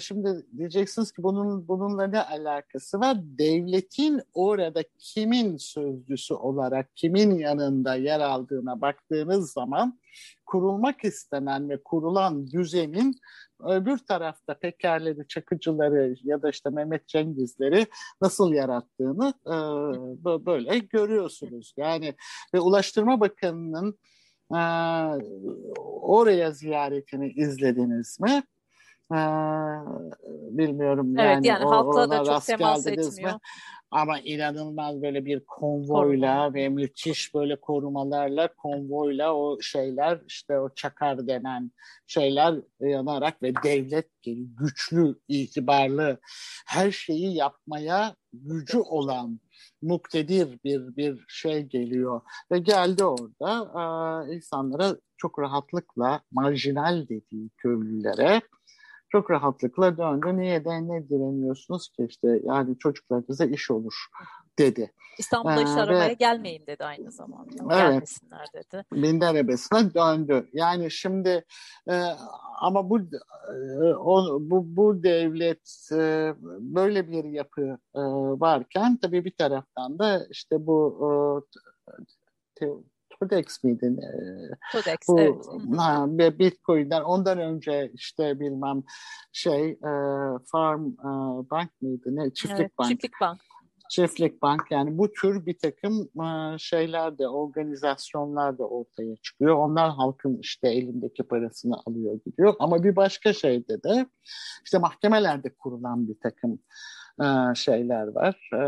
[0.00, 3.16] Şimdi diyeceksiniz ki bunun bununla ne alakası var?
[3.20, 9.98] Devletin orada kimin sözcüsü olarak kimin yanında yer aldığına baktığınız zaman
[10.46, 13.14] kurulmak istenen ve kurulan düzenin
[13.60, 17.86] öbür tarafta Pekerleri, Çakıcıları ya da işte Mehmet Cengizleri
[18.20, 19.54] nasıl yarattığını e,
[20.46, 21.74] böyle görüyorsunuz.
[21.76, 22.14] Yani
[22.54, 23.98] ve Ulaştırma Bakanı'nın
[24.54, 24.60] e,
[26.02, 28.42] oraya ziyaretini izlediniz mi?
[29.12, 29.16] Ee,
[30.58, 33.32] bilmiyorum evet, yani, yani halkla da çok temas etmiyor.
[33.32, 33.38] Mi?
[33.90, 36.54] Ama inanılmaz böyle bir konvoyla Koruma.
[36.54, 41.70] ve müthiş böyle korumalarla konvoyla o şeyler işte o çakar denen
[42.06, 46.18] şeyler yanarak ve devlet gibi güçlü, itibarlı
[46.66, 49.40] her şeyi yapmaya gücü olan
[49.82, 52.20] muktedir bir bir şey geliyor
[52.52, 53.70] ve geldi orada
[54.28, 58.40] e, insanlara çok rahatlıkla marjinal dediği köylülere
[59.14, 60.36] çok rahatlıkla döndü.
[60.36, 64.06] Niye de ne direniyorsunuz ki işte yani çocuklarınıza iş olur
[64.58, 64.92] dedi.
[65.18, 67.50] İstanbul'da iş aramaya ve, gelmeyin dedi aynı zamanda.
[67.60, 67.70] Evet.
[67.70, 68.84] Gelmesinler dedi.
[68.92, 70.48] Bindi arabasına döndü.
[70.52, 71.44] Yani şimdi
[71.88, 72.02] e,
[72.60, 78.00] ama bu e, o, bu, bu devlet e, böyle bir yapı e,
[78.40, 80.98] varken tabii bir taraftan da işte bu
[82.60, 82.66] e,
[83.20, 83.96] Todex miydi?
[84.72, 85.46] Todex, bu, evet.
[85.76, 88.82] Ha, Bitcoin'den ondan önce işte bilmem
[89.32, 89.92] şey e,
[90.52, 91.10] Farm e,
[91.50, 92.16] Bank mıydı?
[92.16, 92.30] Ne?
[92.34, 92.88] Çiftlik evet, Bank.
[92.88, 93.40] Çiftlik Bank.
[93.90, 99.54] Çiftlik Bank yani bu tür bir takım e, şeyler de organizasyonlar da ortaya çıkıyor.
[99.54, 102.54] Onlar halkın işte elindeki parasını alıyor gidiyor.
[102.58, 104.06] Ama bir başka şeyde de
[104.64, 106.58] işte mahkemelerde kurulan bir takım
[107.22, 108.58] e, şeyler var, e,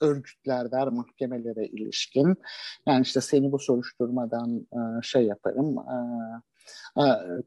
[0.00, 2.36] örgütler var mahkemelere ilişkin.
[2.86, 4.66] Yani işte seni bu soruşturmadan
[5.02, 5.76] şey yaparım,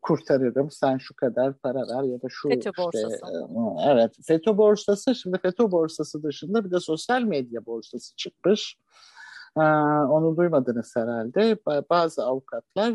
[0.01, 3.15] kurtarırım sen şu kadar para ver ya da şu FETÖ borsası.
[3.15, 3.27] Işte,
[3.87, 8.79] evet FETÖ borsası şimdi FETÖ borsası dışında bir de sosyal medya borsası çıkmış.
[10.09, 11.57] Onu duymadınız herhalde.
[11.89, 12.93] Bazı avukatlar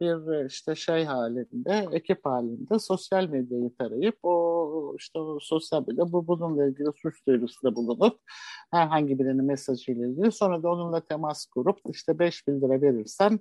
[0.00, 6.26] bir işte şey halinde, ekip halinde sosyal medyayı tarayıp o işte o sosyal medya bu
[6.26, 8.20] bununla ilgili suç duyurusunda bulunup
[8.70, 13.40] herhangi birinin mesajıyla ilgili sonra da onunla temas kurup işte 5 bin lira verirsen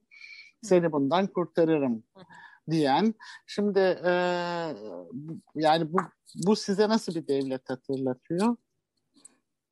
[0.61, 2.03] seni bundan kurtarırım
[2.69, 3.13] diyen.
[3.47, 4.11] Şimdi e,
[5.55, 5.97] yani bu,
[6.47, 8.55] bu size nasıl bir devlet hatırlatıyor?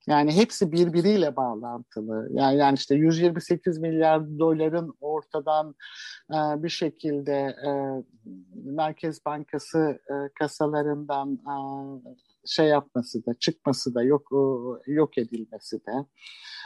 [0.07, 2.29] Yani hepsi birbiriyle bağlantılı.
[2.31, 5.75] Yani, yani işte 128 milyar doların ortadan
[6.31, 7.33] e, bir şekilde
[7.65, 7.71] e,
[8.53, 11.55] Merkez Bankası e, kasalarından e,
[12.45, 14.31] şey yapması da çıkması da yok
[14.87, 16.05] yok edilmesi de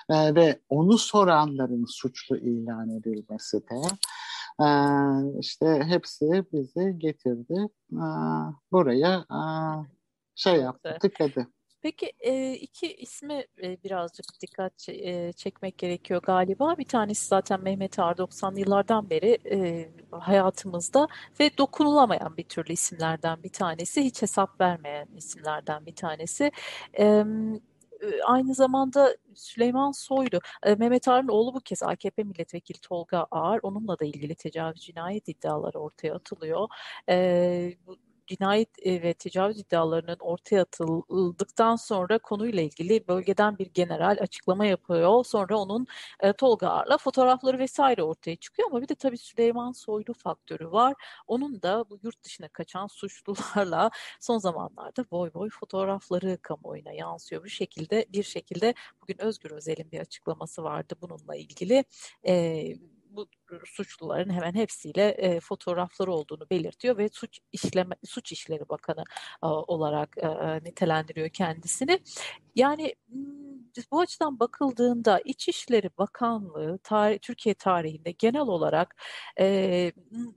[0.10, 3.76] e, ve onu soranların suçlu ilan edilmesi de
[4.64, 4.68] e,
[5.40, 8.06] işte hepsi bizi getirdi e,
[8.72, 9.40] buraya e,
[10.36, 11.48] şey yaptı tıkladı.
[11.82, 12.14] Peki
[12.62, 14.80] iki ismi birazcık dikkat
[15.38, 16.78] çekmek gerekiyor galiba.
[16.78, 19.38] Bir tanesi zaten Mehmet Ağar 90'lı yıllardan beri
[20.12, 21.08] hayatımızda
[21.40, 24.04] ve dokunulamayan bir türlü isimlerden bir tanesi.
[24.04, 26.52] Hiç hesap vermeyen isimlerden bir tanesi
[28.26, 30.40] aynı zamanda Süleyman Soylu,
[30.78, 35.80] Mehmet Ağar'ın oğlu bu kez AKP milletvekili Tolga Ağar, onunla da ilgili tecavüz cinayet iddiaları
[35.80, 36.68] ortaya atılıyor.
[38.38, 45.26] Cinayet e, ve tecavüz iddialarının ortaya atıldıktan sonra konuyla ilgili bölgeden bir general açıklama yapıyor.
[45.26, 45.88] Sonra onun
[46.20, 50.94] e, Tolga Ar'la fotoğrafları vesaire ortaya çıkıyor ama bir de tabii Süleyman Soylu faktörü var.
[51.28, 57.44] Onun da bu yurt dışına kaçan suçlularla son zamanlarda boy boy fotoğrafları kamuoyuna yansıyor.
[57.44, 61.84] Bu şekilde bir şekilde bugün Özgür Özel'in bir açıklaması vardı bununla ilgili.
[62.28, 62.64] E,
[63.16, 63.28] bu
[63.66, 69.04] suçluların hemen hepsiyle e, fotoğrafları olduğunu belirtiyor ve suç işleme suç işleri bakanı
[69.44, 70.28] e, olarak e,
[70.64, 72.00] nitelendiriyor kendisini.
[72.56, 72.96] Yani
[73.92, 78.96] bu açıdan bakıldığında İçişleri Bakanlığı tarih, Türkiye tarihinde genel olarak
[79.40, 79.92] e,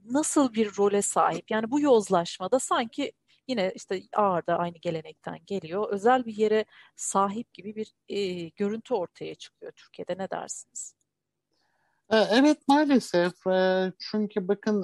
[0.05, 1.51] nasıl bir role sahip?
[1.51, 3.11] Yani bu yozlaşmada sanki
[3.47, 5.89] yine işte ağırda aynı gelenekten geliyor.
[5.89, 11.04] Özel bir yere sahip gibi bir e, görüntü ortaya çıkıyor Türkiye'de ne dersiniz?
[12.11, 14.83] Ee, evet maalesef ee, çünkü bakın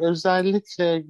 [0.00, 1.04] özellikle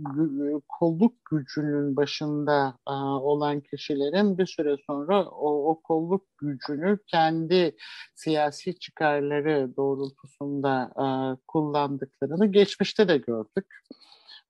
[0.68, 2.78] kolluk gücünün başında
[3.20, 7.76] olan kişilerin bir süre sonra o, o kolluk gücünü kendi
[8.14, 10.92] siyasi çıkarları doğrultusunda
[11.48, 13.66] kullandıklarını geçmişte de gördük.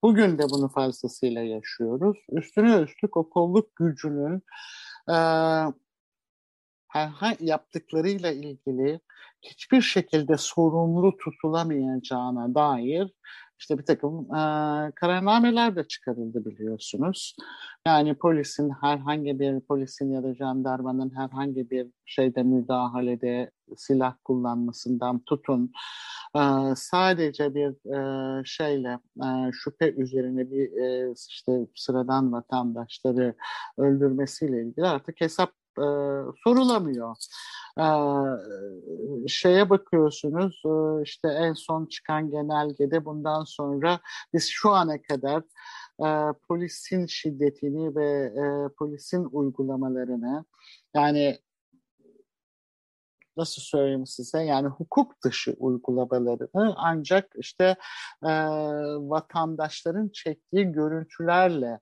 [0.03, 2.19] Bugün de bunu fazlasıyla yaşıyoruz.
[2.33, 4.43] Üstüne üstlük o kolluk gücünün
[6.89, 9.01] herhangi yaptıklarıyla ilgili
[9.43, 13.13] hiçbir şekilde sorumlu tutulamayacağına dair
[13.59, 14.39] işte bir takım e,
[14.95, 17.37] kararnameler de çıkarıldı biliyorsunuz.
[17.87, 25.73] Yani polisin herhangi bir polisin ya da jandarmanın herhangi bir şeyde müdahalede silah kullanmasından tutun
[26.37, 26.41] e,
[26.77, 33.35] sadece bir e, şeyle e, şüphe üzerine bir e, işte sıradan vatandaşları
[33.79, 35.87] öldürmesiyle ilgili artık hesap e,
[36.45, 37.17] sorulamıyor.
[37.79, 37.87] E,
[39.29, 44.01] şeye bakıyorsunuz e, işte en son çıkan genelgede bundan sonra
[44.35, 45.43] biz şu ana kadar
[46.05, 46.09] e,
[46.49, 50.45] polisin şiddetini ve e, polisin uygulamalarını
[50.95, 51.39] yani
[53.37, 57.77] nasıl söyleyeyim size yani hukuk dışı uygulamalarını ancak işte
[58.23, 58.33] e,
[58.99, 61.81] vatandaşların çektiği görüntülerle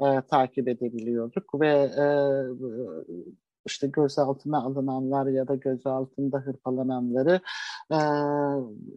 [0.00, 2.06] e, takip edebiliyorduk ve e,
[3.66, 7.40] işte gözaltına alınanlar ya da gözaltında hırpalananları
[7.92, 7.98] e,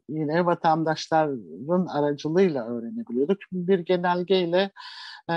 [0.10, 3.38] yine vatandaşların aracılığıyla öğrenebiliyorduk.
[3.52, 4.72] Bir genelgeyle
[5.30, 5.36] e,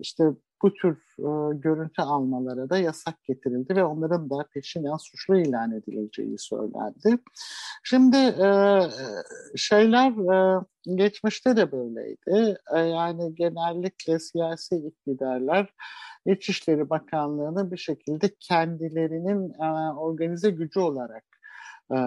[0.00, 0.24] işte
[0.64, 6.38] bu tür e, görüntü almalara da yasak getirildi ve onların da peşinen suçlu ilan edileceği
[6.38, 7.22] söylendi.
[7.82, 8.48] Şimdi e,
[9.56, 10.64] şeyler e,
[10.96, 12.56] geçmişte de böyleydi.
[12.74, 15.74] E, yani genellikle siyasi iktidarlar
[16.26, 21.24] İçişleri Bakanlığı'nı bir şekilde kendilerinin e, organize gücü olarak
[21.92, 21.98] e,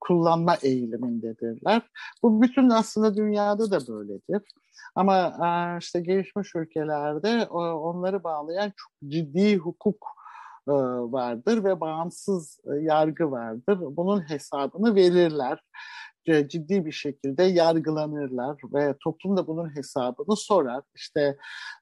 [0.00, 1.82] kullanma eğilimindedirler.
[2.22, 4.42] Bu bütün aslında dünyada da böyledir.
[4.94, 10.06] Ama e, işte gelişmiş ülkelerde o, onları bağlayan çok ciddi hukuk
[10.68, 10.72] e,
[11.12, 13.78] vardır ve bağımsız e, yargı vardır.
[13.80, 15.60] Bunun hesabını verirler
[16.26, 20.82] ciddi bir şekilde yargılanırlar ve toplum da bunun hesabını sorar.
[20.94, 21.36] İşte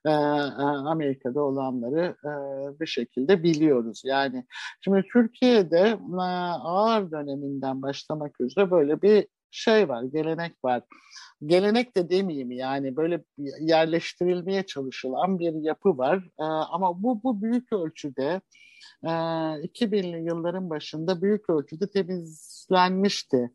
[0.05, 2.31] e, Amerika'da olanları e,
[2.79, 4.01] bir şekilde biliyoruz.
[4.05, 4.45] Yani
[4.81, 10.83] şimdi Türkiye'de e, ağır döneminden başlamak üzere böyle bir şey var, gelenek var.
[11.45, 13.23] Gelenek de demeyeyim yani böyle
[13.59, 16.17] yerleştirilmeye çalışılan bir yapı var.
[16.39, 18.41] E, ama bu bu büyük ölçüde
[19.03, 23.51] 2000'li yılların başında büyük ölçüde temizlenmişti.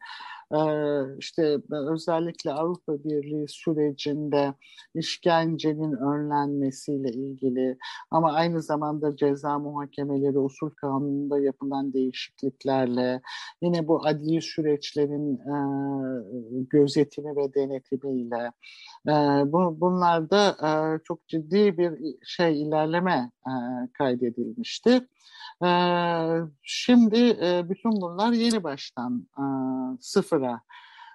[0.52, 4.54] Ee, işte özellikle Avrupa Birliği sürecinde
[4.94, 7.78] işkencenin önlenmesiyle ilgili
[8.10, 13.22] ama aynı zamanda ceza muhakemeleri usul kanununda yapılan değişikliklerle
[13.62, 15.56] yine bu adli süreçlerin e,
[16.70, 18.52] gözetimi ve denetimiyle
[19.08, 19.12] e,
[19.52, 20.70] bu, bunlarda e,
[21.04, 23.52] çok ciddi bir şey ilerleme e,
[23.92, 25.08] kaydedilmişti.
[25.64, 29.44] Ee, şimdi e, bütün bunlar yeni baştan e,
[30.00, 30.60] sıfıra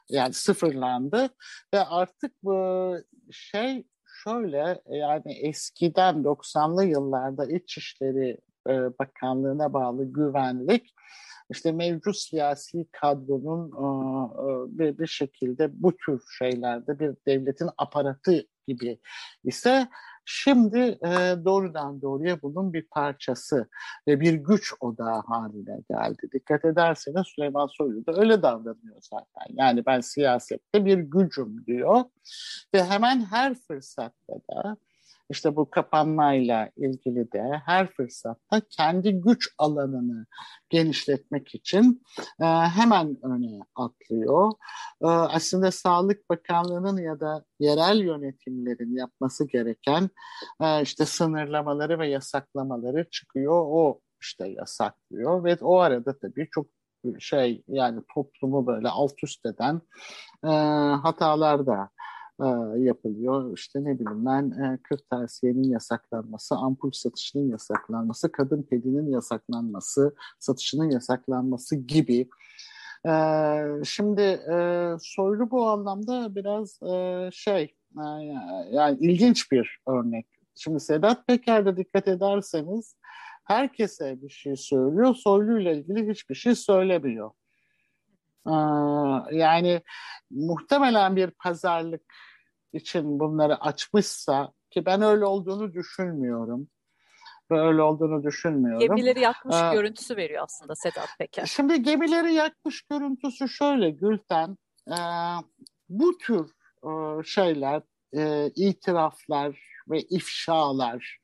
[0.10, 1.30] yani sıfırlandı
[1.74, 2.96] ve artık bu
[3.32, 3.84] şey
[4.24, 8.38] şöyle yani eskiden 90'lı yıllarda İçişleri
[8.70, 10.94] e, Bakanlığı'na bağlı güvenlik
[11.50, 13.72] işte mevcut siyasi kadronun
[14.80, 19.00] bir, bir şekilde bu tür şeylerde bir devletin aparatı gibi
[19.44, 19.88] ise
[20.30, 23.70] Şimdi e, doğrudan doğruya bunun bir parçası
[24.08, 26.30] ve bir güç odağı haline geldi.
[26.34, 29.48] Dikkat ederseniz Süleyman Soylu da öyle davranıyor zaten.
[29.50, 32.04] Yani ben siyasette bir gücüm diyor
[32.74, 34.78] ve hemen her fırsatta da
[35.30, 40.26] işte bu kapanmayla ilgili de her fırsatta kendi güç alanını
[40.70, 42.04] genişletmek için
[42.42, 44.52] e, hemen öne atlıyor.
[45.02, 50.10] E, aslında Sağlık Bakanlığı'nın ya da yerel yönetimlerin yapması gereken
[50.62, 53.64] e, işte sınırlamaları ve yasaklamaları çıkıyor.
[53.68, 56.68] O işte yasaklıyor ve o arada tabii çok
[57.20, 59.82] şey yani toplumu böyle alt üst eden
[60.44, 60.48] e,
[61.04, 61.90] hatalar da
[62.42, 63.58] e, yapılıyor.
[63.58, 71.76] İşte ne bileyim ben e, kırtasiyenin yasaklanması, ampul satışının yasaklanması, kadın pedinin yasaklanması, satışının yasaklanması
[71.76, 72.30] gibi.
[73.08, 73.14] E,
[73.84, 78.06] şimdi e, Soylu bu anlamda biraz e, şey e,
[78.72, 80.28] yani ilginç bir örnek.
[80.56, 82.96] Şimdi Sedat Peker'de dikkat ederseniz
[83.44, 85.16] herkese bir şey söylüyor.
[85.16, 87.32] Soylu ile ilgili hiçbir şey söylemiyor.
[89.32, 89.82] Yani
[90.32, 92.02] muhtemelen bir pazarlık
[92.74, 96.68] için bunları açmışsa ki ben öyle olduğunu düşünmüyorum.
[97.50, 98.80] Öyle olduğunu düşünmüyorum.
[98.80, 101.46] Gemileri yakmış ee, görüntüsü veriyor aslında Sedat Peker.
[101.46, 104.58] Şimdi gemileri yakmış görüntüsü şöyle Gülten.
[104.88, 104.98] E,
[105.90, 106.52] bu tür
[106.84, 107.82] e, şeyler,
[108.18, 111.20] e, itiraflar ve ifşalar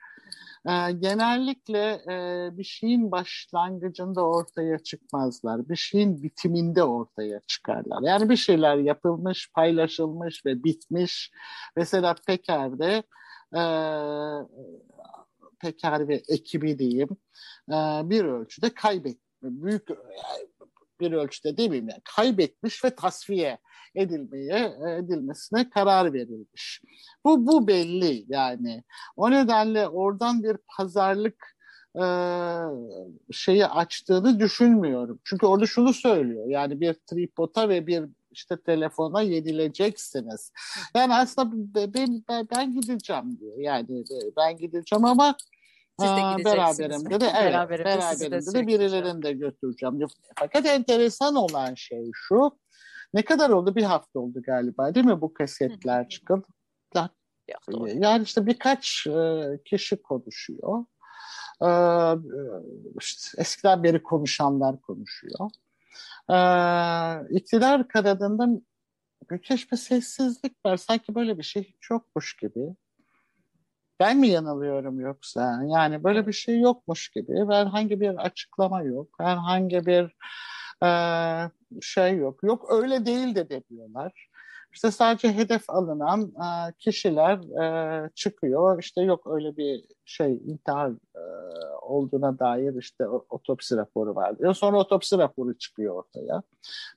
[0.70, 5.70] e, genellikle e, bir şeyin başlangıcında ortaya çıkmazlar.
[5.70, 8.02] Bir şeyin bitiminde ortaya çıkarlar.
[8.02, 11.32] Yani bir şeyler yapılmış, paylaşılmış ve bitmiş.
[11.76, 13.04] Mesela Peker'de
[13.56, 13.64] e,
[15.60, 17.10] Peker ve ekibi diyeyim
[17.70, 17.76] e,
[18.10, 19.24] bir ölçüde kaybetmiş.
[19.44, 19.88] Büyük
[21.00, 21.90] bir ölçüde değil miyim?
[21.90, 23.58] Yani kaybetmiş ve tasfiye
[23.96, 26.82] edilmeye edilmesine karar verilmiş.
[27.26, 28.84] Bu bu belli yani.
[29.16, 31.56] O nedenle oradan bir pazarlık
[31.96, 32.06] e,
[33.32, 35.20] şeyi açtığını düşünmüyorum.
[35.24, 36.48] Çünkü orada şunu söylüyor.
[36.48, 40.52] Yani bir tripota ve bir işte telefona yenileceksiniz.
[40.96, 41.52] Yani aslında
[41.94, 43.58] ben, ben, ben gideceğim diyor.
[43.58, 44.04] Yani
[44.38, 45.36] ben gideceğim ama
[46.00, 46.46] siz de gideceksiniz.
[46.46, 50.00] Beraberimde de evet, beraberimde, beraberimde de, de birilerini de götüreceğim.
[50.40, 52.52] Fakat enteresan olan şey şu.
[53.14, 53.76] Ne kadar oldu?
[53.76, 56.48] Bir hafta oldu galiba değil mi bu kasetler çıkıldı?
[57.96, 60.86] Yani işte birkaç e, kişi konuşuyor.
[61.62, 61.70] e,
[63.00, 65.50] işte eskiden beri konuşanlar konuşuyor.
[66.30, 66.38] E,
[67.38, 68.48] iktidar kanadında
[69.30, 70.78] müthiş bir sessizlik var.
[70.78, 72.76] Sanki böyle bir şey hiç yokmuş gibi.
[74.00, 75.64] Ben mi yanılıyorum yoksa?
[75.68, 77.46] Yani böyle bir şey yokmuş gibi.
[77.50, 79.08] Herhangi bir açıklama yok.
[79.20, 80.16] Herhangi bir
[80.84, 80.90] e,
[81.82, 82.44] şey yok.
[82.44, 84.30] Yok öyle değil de demiyorlar.
[84.74, 88.80] İşte sadece hedef alınan e, kişiler e, çıkıyor.
[88.80, 91.24] İşte yok öyle bir şey intihar e,
[91.82, 94.54] olduğuna dair işte otopsi raporu var diyor.
[94.54, 96.42] Sonra otopsi raporu çıkıyor ortaya.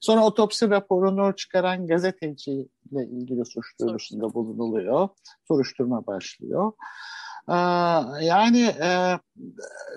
[0.01, 5.09] Sonra otopsi raporunu çıkaran gazeteciyle ilgili suç duyurusunda bulunuluyor.
[5.49, 6.72] Soruşturma başlıyor.
[8.20, 9.18] Yani e,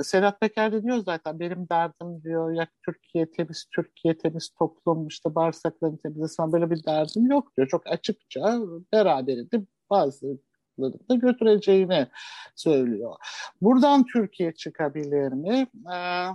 [0.03, 5.35] Sedat Peker de diyor zaten benim derdim diyor ya Türkiye temiz, Türkiye temiz toplum işte
[5.35, 7.67] bağırsaklarını temizlesin böyle bir derdim yok diyor.
[7.67, 8.59] Çok açıkça
[8.93, 10.39] beraberinde bazı
[10.79, 12.07] da götüreceğini
[12.55, 13.15] söylüyor.
[13.61, 15.67] Buradan Türkiye çıkabilir mi?
[15.93, 16.27] Ee,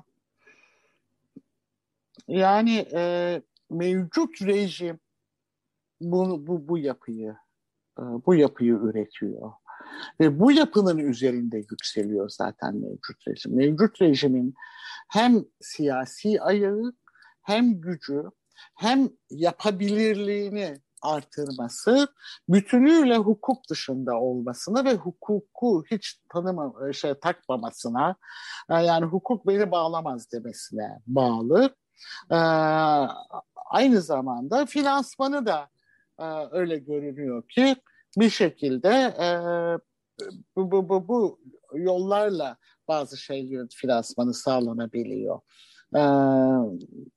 [2.29, 4.99] yani e, mevcut rejim
[6.01, 7.37] bu, bu, bu yapıyı
[7.99, 9.53] e, bu yapıyı üretiyor.
[10.20, 13.57] Ve bu yapının üzerinde yükseliyor zaten mevcut rejim.
[13.57, 14.55] Mevcut rejimin
[15.09, 16.92] hem siyasi ayağı
[17.42, 18.22] hem gücü
[18.74, 22.09] hem yapabilirliğini artırması,
[22.49, 28.16] bütünüyle hukuk dışında olmasına ve hukuku hiç tanıma, şey, takmamasına,
[28.70, 31.74] e, yani hukuk beni bağlamaz demesine bağlı.
[32.30, 32.36] Ee,
[33.66, 35.68] aynı zamanda finansmanı da
[36.18, 37.76] e, öyle görünüyor ki
[38.19, 38.91] bir şekilde
[39.21, 39.29] e,
[40.57, 41.41] bu, bu, bu, bu
[41.75, 42.57] yollarla
[42.89, 45.41] bazı şeylerin finansmanı sağlanabiliyor.
[45.95, 45.99] Ee,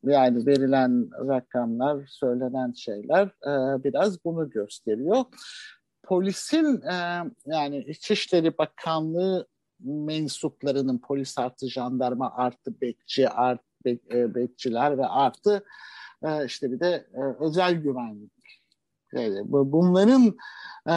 [0.04, 5.26] yani verilen rakamlar, söylenen şeyler e, biraz bunu gösteriyor.
[6.04, 9.48] Polisin e, yani İçişleri Bakanlığı
[9.80, 15.64] mensuplarının polis artı jandarma artı bekçi artı bek, e, bekçiler ve artı
[16.24, 18.37] e, işte bir de e, özel güvenlik
[19.14, 20.36] Bunların
[20.90, 20.96] e,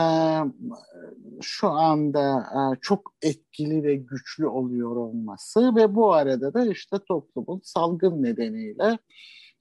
[1.41, 7.61] şu anda e, çok etkili ve güçlü oluyor olması ve bu arada da işte toplumun
[7.65, 8.99] salgın nedeniyle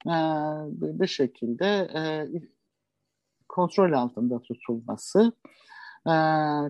[0.06, 0.16] e,
[0.72, 1.90] bir şekilde
[3.48, 5.32] kontrol altında tutulması,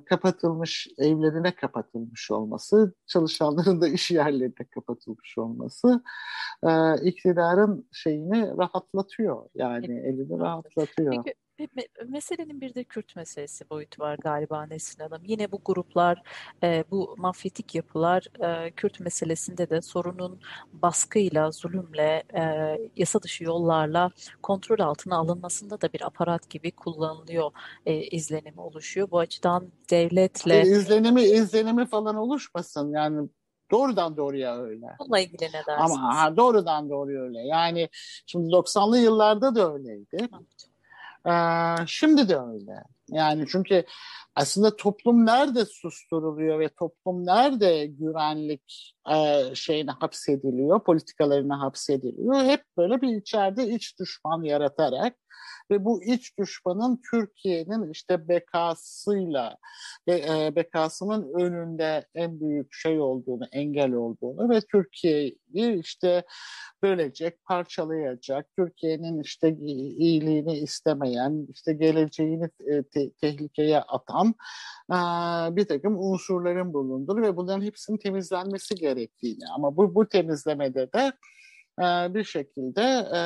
[0.05, 6.03] kapatılmış evlerine kapatılmış olması, çalışanların da iş yerlerine kapatılmış olması
[7.03, 9.49] iktidarın şeyini rahatlatıyor.
[9.55, 11.23] Yani elini rahatlatıyor.
[11.25, 11.35] Peki
[12.07, 15.21] meselenin bir de Kürt meselesi boyutu var galiba Nesin Hanım.
[15.25, 16.21] Yine bu gruplar,
[16.63, 20.39] e, bu mafyatik yapılar e, Kürt meselesinde de sorunun
[20.73, 22.43] baskıyla, zulümle, e,
[22.95, 24.11] yasa dışı yollarla
[24.43, 27.51] kontrol altına alınmasında da bir aparat gibi kullanılıyor
[27.85, 29.11] e, izlenimi oluşuyor.
[29.11, 30.59] Bu açıdan devletle...
[30.59, 33.29] E, izlenimi, izlenimi falan oluşmasın yani
[33.71, 34.87] Doğrudan doğruya öyle.
[34.99, 35.91] Bununla ilgili ne dersiniz?
[35.91, 37.39] Ama ha, doğrudan doğruya öyle.
[37.39, 37.89] Yani
[38.25, 40.17] şimdi 90'lı yıllarda da öyleydi.
[40.19, 40.68] Evet.
[41.27, 42.83] Ee, şimdi de öyle.
[43.09, 43.85] Yani çünkü
[44.35, 52.35] aslında toplum nerede susturuluyor ve toplum nerede güvenlik e, şeyine hapsediliyor, politikalarına hapsediliyor.
[52.35, 55.15] Hep böyle bir içeride iç düşman yaratarak
[55.71, 59.57] ve bu iç düşmanın Türkiye'nin işte bekasıyla
[60.07, 66.23] e, bekasının önünde en büyük şey olduğunu, engel olduğunu ve Türkiye'yi işte
[66.83, 74.35] bölecek, parçalayacak, Türkiye'nin işte iyiliğini istemeyen, işte geleceğini e, te- tehlikeye atan
[74.91, 74.95] e,
[75.55, 79.43] bir takım unsurların bulunduğunu ve bunların hepsinin temizlenmesi gerektiğini.
[79.55, 81.11] Ama bu, bu temizlemede de
[81.79, 82.81] e, bir şekilde
[83.15, 83.21] e,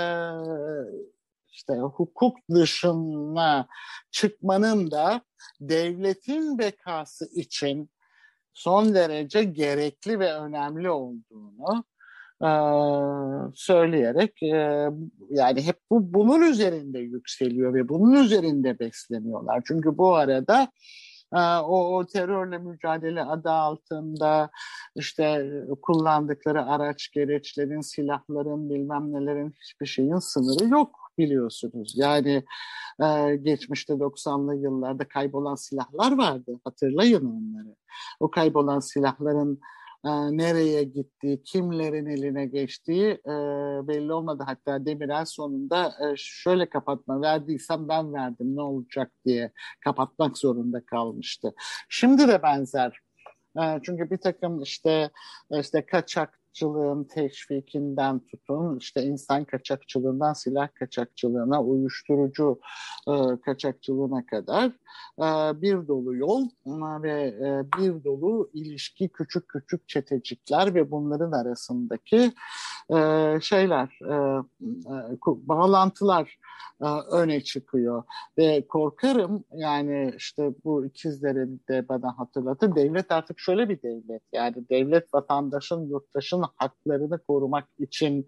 [1.53, 3.67] işte hukuk dışına
[4.11, 5.21] çıkmanın da
[5.61, 7.89] devletin bekası için
[8.53, 11.83] son derece gerekli ve önemli olduğunu
[12.41, 12.49] e,
[13.55, 14.89] söyleyerek e,
[15.29, 19.61] yani hep bu bunun üzerinde yükseliyor ve bunun üzerinde besleniyorlar.
[19.67, 20.67] Çünkü bu arada
[21.33, 24.49] e, o, o terörle mücadele adı altında
[24.95, 25.51] işte
[25.81, 31.93] kullandıkları araç gereçlerin, silahların, bilmem nelerin hiçbir şeyin sınırı yok biliyorsunuz.
[31.95, 32.43] Yani
[33.03, 36.59] e, geçmişte 90'lı yıllarda kaybolan silahlar vardı.
[36.63, 37.75] Hatırlayın onları.
[38.19, 39.59] O kaybolan silahların
[40.05, 43.33] e, nereye gittiği, kimlerin eline geçtiği e,
[43.87, 44.43] belli olmadı.
[44.45, 49.51] Hatta Demirel sonunda e, şöyle kapatma verdiysem ben verdim ne olacak diye
[49.83, 51.53] kapatmak zorunda kalmıştı.
[51.89, 52.99] Şimdi de benzer.
[53.61, 55.09] E, çünkü bir takım işte
[55.51, 62.59] işte kaçak kaçakçılığın teşvikinden tutun, işte insan kaçakçılığından silah kaçakçılığına, uyuşturucu
[63.07, 63.13] e,
[63.45, 64.65] kaçakçılığına kadar
[65.19, 66.47] e, bir dolu yol
[67.03, 72.31] ve e, bir dolu ilişki, küçük küçük çetecikler ve bunların arasındaki
[72.89, 74.13] e, şeyler, e,
[74.61, 76.42] e, bağlantılar e,
[77.11, 78.03] öne çıkıyor.
[78.37, 82.75] Ve korkarım yani işte bu ikizlerin de bana hatırlatır.
[82.75, 84.21] Devlet artık şöyle bir devlet.
[84.33, 88.27] Yani devlet vatandaşın, yurttaşın haklarını korumak için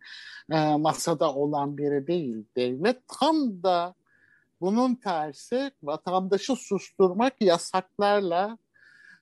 [0.51, 2.45] e, masada olan biri değil.
[2.57, 3.95] Devlet tam da
[4.61, 8.57] bunun tersi vatandaşı susturmak yasaklarla,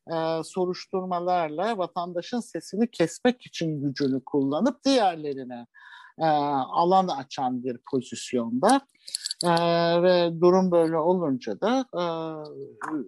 [0.07, 5.67] e, soruşturmalarla vatandaşın sesini kesmek için gücünü kullanıp diğerlerine
[6.19, 8.81] e, alan açan bir pozisyonda.
[9.45, 9.51] E,
[10.03, 12.03] ve durum böyle olunca da e,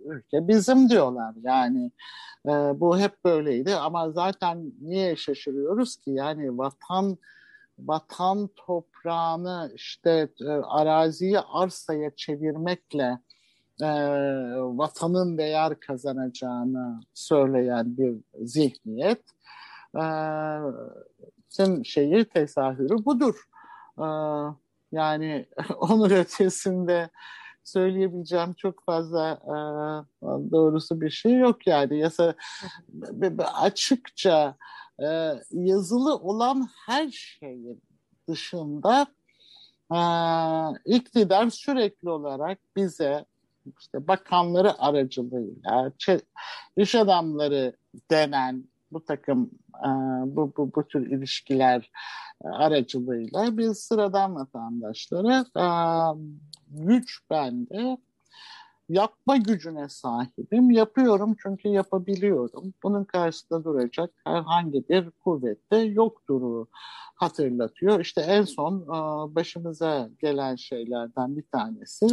[0.05, 1.35] ülke bizim diyorlar.
[1.41, 1.91] Yani
[2.45, 6.11] e, bu hep böyleydi ama zaten niye şaşırıyoruz ki?
[6.11, 7.17] Yani vatan
[7.79, 13.19] vatan toprağını işte e, araziyi arsaya çevirmekle
[13.81, 13.89] e,
[14.59, 19.23] vatanın değer kazanacağını söyleyen bir zihniyet
[19.95, 20.05] e,
[21.83, 23.47] şeyi tezahürü budur.
[23.97, 24.07] E,
[24.91, 25.45] yani
[25.79, 27.09] onun ötesinde
[27.63, 29.55] söyleyebileceğim çok fazla e,
[30.51, 32.35] doğrusu bir şey yok yani yasa
[33.53, 34.55] açıkça
[34.99, 37.81] e, yazılı olan her şeyin
[38.29, 39.07] dışında
[39.91, 39.99] e,
[40.95, 43.25] iktidar sürekli olarak bize
[43.79, 45.91] işte bakanları aracılığıyla
[46.77, 47.75] iş adamları
[48.11, 48.63] denen
[48.95, 49.51] bu takım
[49.85, 49.89] e,
[50.35, 51.91] bu, bu, bu tür ilişkiler
[52.45, 55.67] e, aracılığıyla biz sıradan vatandaşlara e,
[56.69, 57.97] güç bende
[58.89, 60.71] yapma gücüne sahibim.
[60.71, 62.73] Yapıyorum çünkü yapabiliyorum.
[62.83, 66.67] Bunun karşısında duracak herhangi bir kuvvette yoktur
[67.15, 67.99] hatırlatıyor.
[67.99, 68.87] İşte en son
[69.35, 72.07] başımıza gelen şeylerden bir tanesi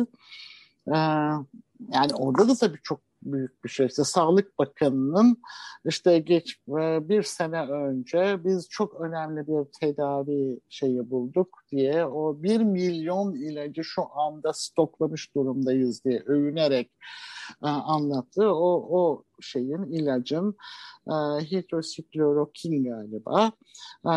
[1.88, 3.86] yani orada da tabii çok büyük bir şey.
[3.86, 5.42] İşte Sağlık Bakanı'nın
[5.84, 12.42] işte geç e, bir sene önce biz çok önemli bir tedavi şeyi bulduk diye o
[12.42, 16.90] bir milyon ilacı şu anda stoklamış durumdayız diye övünerek
[17.62, 18.54] e, anlattı.
[18.54, 20.56] O, o şeyin ilacın
[21.06, 21.12] e,
[21.44, 23.52] hidroksiklorokin galiba
[24.06, 24.14] e,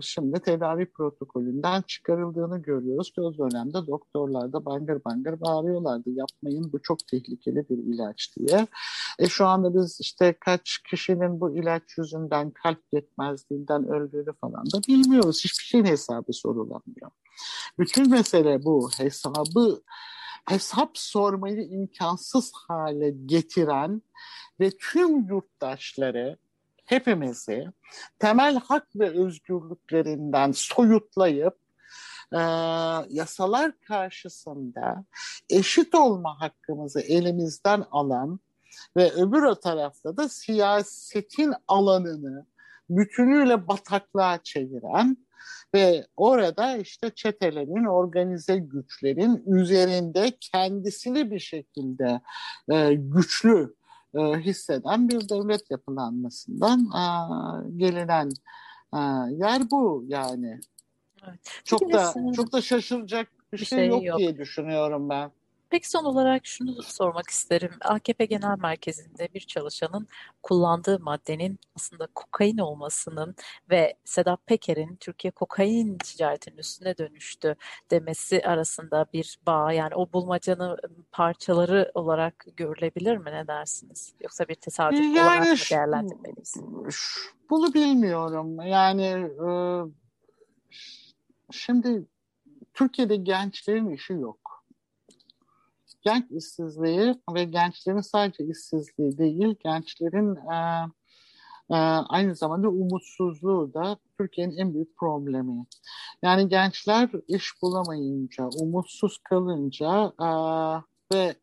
[0.00, 6.82] şimdi tedavi protokolünden çıkarıldığını görüyoruz ki o dönemde doktorlar da bangır bangır bağırıyorlardı yapmayın bu
[6.82, 8.66] çok tehlikeli bir ilaç diye.
[9.18, 14.78] E, şu anda biz işte kaç kişinin bu ilaç yüzünden kalp yetmezliğinden öldüğünü falan da
[14.88, 15.44] bilmiyoruz.
[15.44, 17.10] Hiçbir şeyin hesabı sorulamıyor.
[17.78, 19.82] Bütün mesele bu hesabı
[20.48, 24.02] hesap sormayı imkansız hale getiren
[24.60, 26.36] ve tüm yurttaşları
[26.84, 27.66] hepimizi
[28.18, 31.56] temel hak ve özgürlüklerinden soyutlayıp
[32.32, 32.40] e,
[33.08, 35.04] yasalar karşısında
[35.50, 38.40] eşit olma hakkımızı elimizden alan
[38.96, 42.46] ve öbür tarafta da siyasetin alanını
[42.90, 45.16] bütünüyle bataklığa çeviren
[45.74, 52.20] ve orada işte çetelerin, organize güçlerin üzerinde kendisini bir şekilde
[52.72, 53.74] e, güçlü
[54.14, 57.04] e, hisseden bir devlet yapılanmasından e,
[57.76, 58.30] gelinen
[58.94, 59.00] e,
[59.34, 60.60] yer bu yani.
[61.26, 61.60] Evet.
[61.64, 65.30] Çok da çok da şaşıracak bir, bir şey, şey yok, yok diye düşünüyorum ben.
[65.70, 67.70] Peki son olarak şunu sormak isterim.
[67.80, 70.08] AKP Genel Merkezi'nde bir çalışanın
[70.42, 73.34] kullandığı maddenin aslında kokain olmasının
[73.70, 77.56] ve Sedat Peker'in Türkiye kokain ticaretinin üstüne dönüştü
[77.90, 80.78] demesi arasında bir bağ yani o bulmacanın
[81.12, 84.14] parçaları olarak görülebilir mi ne dersiniz?
[84.20, 86.54] Yoksa bir tesadüf yani, olarak mı değerlendirmeliyiz?
[87.50, 88.60] Bunu bilmiyorum.
[88.66, 89.06] Yani
[89.46, 89.50] e,
[91.50, 92.06] şimdi
[92.74, 94.59] Türkiye'de gençlerin işi yok
[96.02, 100.86] genç işsizliği ve gençlerin sadece işsizliği değil, gençlerin e,
[101.70, 101.76] e,
[102.08, 105.66] aynı zamanda umutsuzluğu da Türkiye'nin en büyük problemi.
[106.22, 110.28] Yani gençler iş bulamayınca, umutsuz kalınca e,
[111.14, 111.34] ve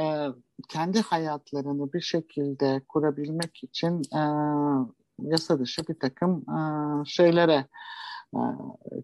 [0.00, 0.28] e,
[0.68, 4.22] kendi hayatlarını bir şekilde kurabilmek için e,
[5.18, 6.58] yasa dışı bir takım e,
[7.06, 7.66] şeylere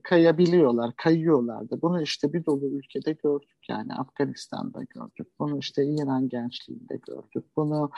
[0.03, 1.83] kayabiliyorlar, kayıyorlardı.
[1.83, 5.29] Bunu işte bir dolu ülkede gördük yani Afganistan'da gördük.
[5.39, 7.45] Bunu işte İran gençliğinde gördük.
[7.57, 7.91] Bunu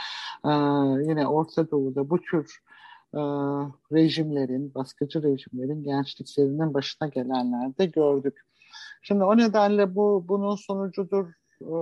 [0.45, 0.51] e,
[1.11, 2.59] yine Orta Doğu'da bu tür
[3.15, 3.21] e,
[3.93, 8.41] rejimlerin, baskıcı rejimlerin gençliklerinin başına gelenlerde gördük.
[9.03, 11.27] Şimdi o nedenle bu bunun sonucudur
[11.61, 11.75] e,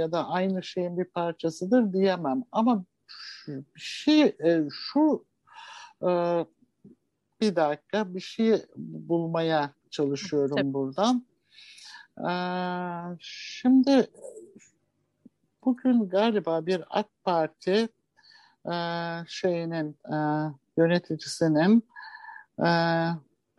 [0.00, 2.42] ya da aynı şeyin bir parçasıdır diyemem.
[2.52, 2.84] Ama
[3.76, 5.24] şey e, şu
[6.08, 6.44] e,
[7.40, 10.74] bir dakika bir şey bulmaya çalışıyorum Tabii.
[10.74, 11.26] buradan.
[12.18, 14.10] Ee, şimdi
[15.64, 17.88] bugün galiba bir AK Parti
[18.72, 18.76] e,
[19.26, 20.16] şeyinin e,
[20.76, 21.88] yöneticisinin
[22.58, 22.68] e,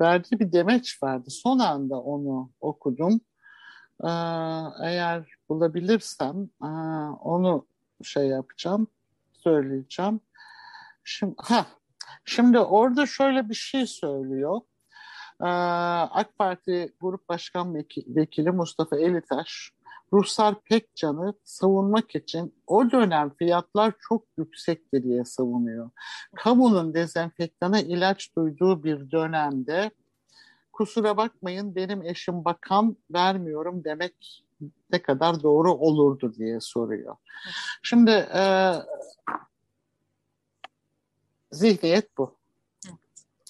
[0.02, 1.30] verdiği bir demeç vardı.
[1.30, 3.22] Son anda onu okudum.
[4.04, 4.10] E,
[4.84, 6.68] eğer bulabilirsem e,
[7.22, 7.66] onu
[8.04, 8.88] şey yapacağım,
[9.32, 10.20] söyleyeceğim.
[11.04, 11.66] Şimdi, ha,
[12.26, 14.62] şimdi orada şöyle bir şey söylüyor.
[15.42, 17.76] Ee, AK Parti Grup Başkan
[18.08, 19.72] Vekili Mustafa Elitaş,
[20.14, 25.90] Ruslar Pekcan'ı savunmak için o dönem fiyatlar çok yüksekti diye savunuyor.
[26.36, 29.92] Kamunun dezenfektana ilaç duyduğu bir dönemde
[30.74, 34.46] kusura bakmayın benim eşim bakan vermiyorum demek
[34.92, 37.16] ne kadar doğru olurdu diye soruyor.
[37.84, 38.74] Şimdi e,
[41.52, 42.40] zihniyet bu.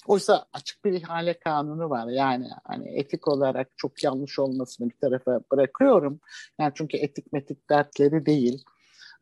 [0.06, 2.08] Oysa açık bir ihale kanunu var.
[2.08, 6.20] Yani hani etik olarak çok yanlış olmasını bir tarafa bırakıyorum.
[6.58, 8.64] Yani çünkü etik metik dertleri değil.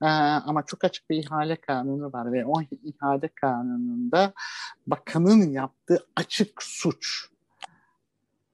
[0.02, 4.32] Ee, ama çok açık bir ihale kanunu var ve o ihale kanununda
[4.86, 7.28] bakanın yaptığı açık suç.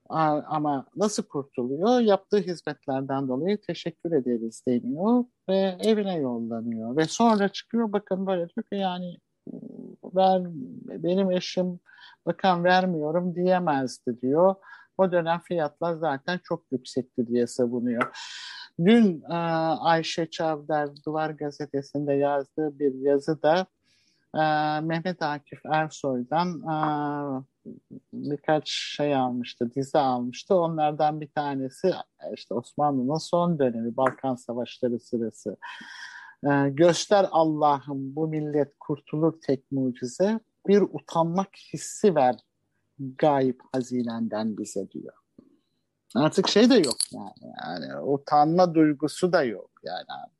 [0.09, 1.99] Ama nasıl kurtuluyor?
[1.99, 6.97] Yaptığı hizmetlerden dolayı teşekkür ederiz deniyor ve evine yollanıyor.
[6.97, 9.17] Ve sonra çıkıyor bakın böyle diyor ki yani
[10.15, 10.41] ver,
[11.03, 11.79] benim eşim
[12.25, 14.55] bakan vermiyorum diyemezdi diyor.
[14.97, 18.17] O dönem fiyatlar zaten çok yüksekti diye savunuyor.
[18.85, 19.35] Dün e,
[19.79, 23.65] Ayşe Çavdar Duvar Gazetesi'nde yazdığı bir yazıda
[24.35, 24.41] e,
[24.81, 26.77] Mehmet Akif Ersoy'dan e,
[28.13, 30.55] birkaç şey almıştı, dizi almıştı.
[30.55, 31.93] Onlardan bir tanesi
[32.33, 35.57] işte Osmanlı'nın son dönemi, Balkan Savaşları sırası.
[36.45, 42.35] E, göster Allah'ım bu millet kurtulur tek mucize bir utanmak hissi ver
[42.99, 45.13] gayip hazinenden bize diyor.
[46.15, 47.53] Artık şey de yok yani.
[47.63, 50.35] yani utanma duygusu da yok yani artık.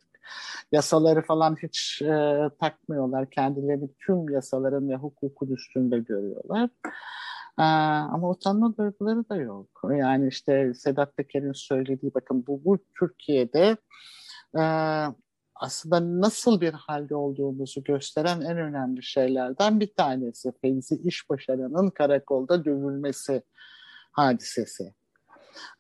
[0.72, 3.30] Yasaları falan hiç e, takmıyorlar.
[3.30, 6.70] Kendilerini tüm yasaların ve hukukun üstünde görüyorlar.
[7.60, 9.68] Ee, ama utanma duyguları da yok.
[9.98, 13.78] Yani işte Sedat Peker'in söylediği bakın bu, bu Türkiye'de
[14.58, 14.64] e,
[15.56, 20.52] aslında nasıl bir halde olduğumuzu gösteren en önemli şeylerden bir tanesi.
[20.62, 23.44] Feyzi İşbaşarı'nın karakolda dövülmesi
[24.12, 24.94] hadisesi.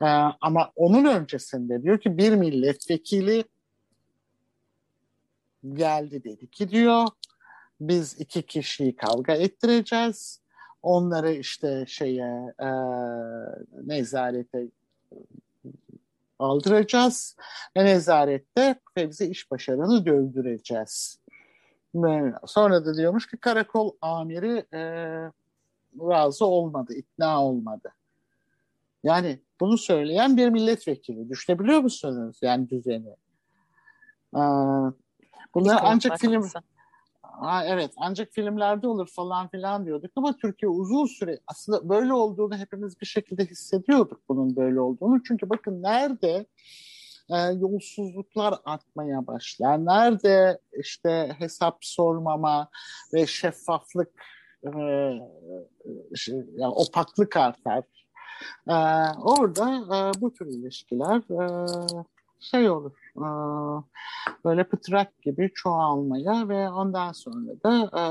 [0.01, 0.05] Ee,
[0.41, 3.43] ama onun öncesinde diyor ki bir milletvekili
[5.73, 7.07] geldi dedi ki diyor
[7.82, 10.41] biz iki kişiyi kavga ettireceğiz.
[10.82, 12.69] Onları işte şeye e,
[13.84, 14.67] nezarete
[16.39, 17.36] aldıracağız
[17.77, 21.19] ve nezarette Fevzi iş başarını dövdüreceğiz.
[22.45, 24.81] Sonra da diyormuş ki karakol amiri e,
[25.99, 27.93] razı olmadı, ikna olmadı.
[29.03, 31.29] Yani bunu söyleyen bir milletvekili.
[31.29, 33.15] Düşünebiliyor musunuz yani düzeni?
[34.36, 34.39] Ee,
[35.53, 36.33] bunlar ancak film...
[36.33, 36.61] Haklısın.
[37.39, 42.57] Ha, evet ancak filmlerde olur falan filan diyorduk ama Türkiye uzun süre aslında böyle olduğunu
[42.57, 45.23] hepimiz bir şekilde hissediyorduk bunun böyle olduğunu.
[45.23, 46.45] Çünkü bakın nerede
[47.29, 52.69] e, yolsuzluklar artmaya başlar, nerede işte hesap sormama
[53.13, 54.23] ve şeffaflık
[54.63, 54.69] e,
[56.15, 57.83] şey, yani opaklık artar.
[58.67, 58.75] E,
[59.23, 61.67] orada e, bu tür ilişkiler e,
[62.39, 63.28] şey olur e,
[64.45, 68.03] böyle pıtrak gibi çoğalmaya ve ondan sonra da e,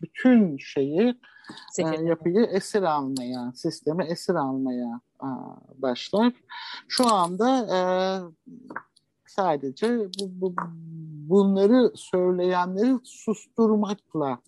[0.00, 1.20] bütün şeyi
[1.78, 5.00] e, yapıyı esir almaya, sistemi esir almaya
[5.78, 6.32] başlar.
[6.88, 7.66] Şu anda
[9.26, 10.54] sadece bu, bu,
[11.28, 14.38] bunları söyleyenleri susturmakla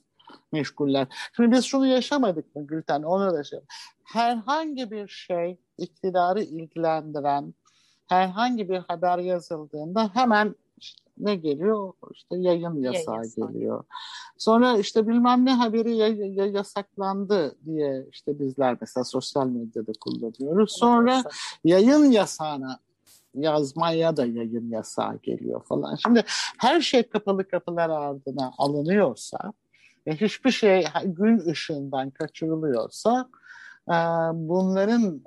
[0.52, 1.06] meşguller.
[1.36, 3.02] Şimdi biz şunu yaşamadık mı Gülten?
[3.02, 3.60] Onu da şey.
[4.04, 7.54] Herhangi bir şey iktidarı ilgilendiren
[8.06, 11.92] herhangi bir haber yazıldığında hemen işte ne geliyor?
[12.12, 13.84] İşte yayın yasağı yayın geliyor.
[14.38, 20.72] Sonra işte bilmem ne haberi ya, ya, yasaklandı diye işte bizler mesela sosyal medyada kullanıyoruz.
[20.78, 21.22] Sonra
[21.64, 22.78] yayın yasağına
[23.34, 25.94] yazmaya da yayın yasağı geliyor falan.
[25.94, 26.24] Şimdi
[26.58, 29.52] her şey kapalı kapılar ardına alınıyorsa
[30.06, 33.28] ve hiçbir şey gün ışığından kaçırılıyorsa
[34.32, 35.22] bunların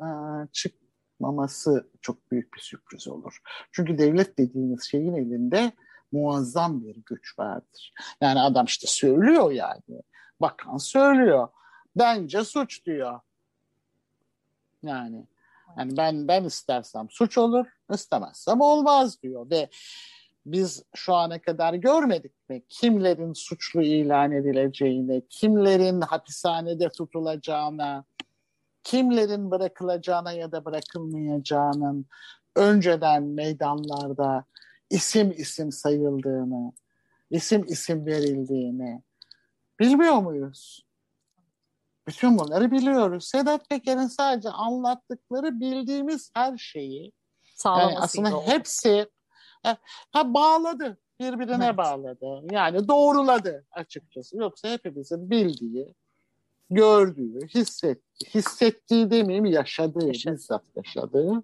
[0.52, 0.74] çık
[1.20, 3.40] maması çok büyük bir sürpriz olur.
[3.72, 5.72] Çünkü devlet dediğiniz şeyin elinde
[6.12, 7.94] muazzam bir güç vardır.
[8.22, 10.02] Yani adam işte söylüyor yani.
[10.42, 11.48] Bakan söylüyor.
[11.96, 13.20] Bence suç diyor.
[14.84, 15.28] Yani
[15.78, 19.70] yani ben ben istersem suç olur, istemezsem olmaz diyor ve
[20.46, 22.62] biz şu ana kadar görmedik mi?
[22.70, 28.06] Kimlerin suçlu ilan edileceğini, kimlerin hapishanede tutulacağına,
[28.88, 32.06] kimlerin bırakılacağına ya da bırakılmayacağının
[32.56, 34.46] önceden meydanlarda
[34.90, 36.72] isim isim sayıldığını,
[37.30, 39.02] isim isim verildiğini
[39.80, 40.86] bilmiyor muyuz?
[42.08, 43.28] Bütün bunları biliyoruz.
[43.28, 47.12] Sedat Peker'in sadece anlattıkları bildiğimiz her şeyi
[47.66, 48.48] yani aslında oldu.
[48.48, 49.10] hepsi
[50.12, 50.98] ha, bağladı.
[51.20, 51.78] Birbirine evet.
[51.78, 52.42] bağladı.
[52.52, 54.38] Yani doğruladı açıkçası.
[54.38, 55.96] Yoksa hepimizin bildiği,
[56.70, 58.02] gördüğü, hisset,
[58.36, 60.34] hissettiği demeyeyim yaşadığı, Yaşadı.
[60.34, 61.44] bizzat yaşadığı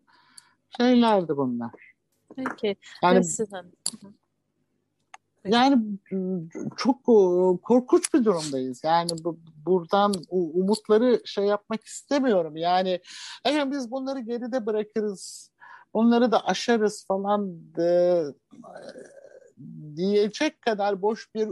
[0.77, 1.71] şeylerdi bunlar.
[2.35, 2.75] Peki.
[3.03, 3.25] Yani.
[5.45, 5.83] Yani
[6.77, 7.15] çok e,
[7.61, 8.83] korkunç bir durumdayız.
[8.83, 12.57] Yani bu, buradan umutları şey yapmak istemiyorum.
[12.57, 12.99] Yani
[13.45, 15.51] eğer biz bunları geride bırakırız,
[15.93, 18.25] onları da aşarız falan de,
[19.95, 21.47] diyecek kadar boş bir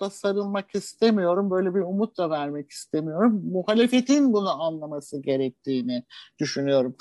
[0.00, 1.50] umutta sarılmak istemiyorum.
[1.50, 3.42] Böyle bir umut da vermek istemiyorum.
[3.52, 6.04] Muhalefetin bunu anlaması gerektiğini
[6.38, 6.96] düşünüyorum.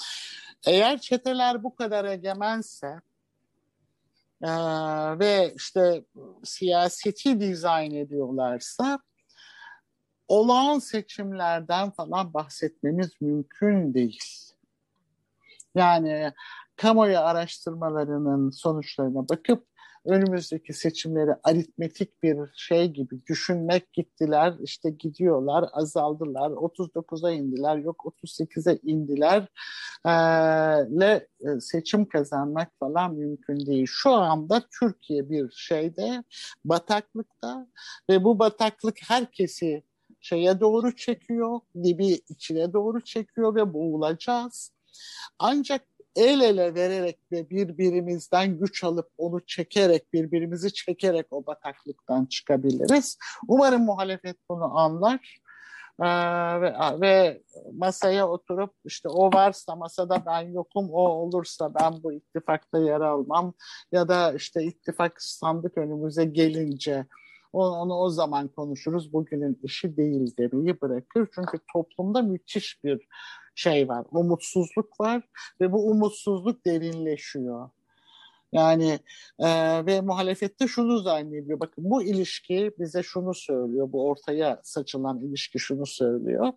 [0.68, 2.88] Eğer çeteler bu kadar egemense
[4.42, 4.50] e,
[5.20, 6.06] ve işte
[6.44, 9.00] siyaseti dizayn ediyorlarsa
[10.28, 14.24] olağan seçimlerden falan bahsetmemiz mümkün değil.
[15.76, 16.34] Yani
[16.76, 19.69] kamuoyu araştırmalarının sonuçlarına bakıp
[20.06, 28.80] önümüzdeki seçimleri aritmetik bir şey gibi düşünmek gittiler işte gidiyorlar azaldılar 39'a indiler yok 38'e
[28.84, 29.48] indiler
[31.00, 31.28] le
[31.60, 33.88] seçim kazanmak falan mümkün değil.
[33.90, 36.24] Şu anda Türkiye bir şeyde
[36.66, 37.68] bataklıkta
[38.10, 39.84] ve bu bataklık herkesi
[40.22, 44.72] şeye doğru çekiyor, dibi içine doğru çekiyor ve boğulacağız.
[45.40, 45.82] Ancak
[46.16, 53.18] el ele vererek ve birbirimizden güç alıp onu çekerek, birbirimizi çekerek o bataklıktan çıkabiliriz.
[53.48, 55.40] Umarım muhalefet bunu anlar.
[56.02, 56.06] Ee,
[56.62, 57.42] ve, ve
[57.74, 63.54] masaya oturup işte o varsa masada ben yokum, o olursa ben bu ittifakta yer almam
[63.92, 67.06] ya da işte ittifak sandık önümüze gelince
[67.54, 69.14] onu, onu o zaman konuşuruz.
[69.14, 71.28] Bugünün işi değil demeyi bırakır.
[71.36, 73.08] Çünkü toplumda müthiş bir
[73.60, 75.24] şey var, umutsuzluk var
[75.62, 77.70] ve bu umutsuzluk derinleşiyor.
[78.52, 79.00] Yani
[79.40, 79.50] e,
[79.86, 81.60] ve muhalefette şunu zannediyor.
[81.60, 83.92] Bakın bu ilişki bize şunu söylüyor.
[83.92, 86.54] Bu ortaya saçılan ilişki şunu söylüyor.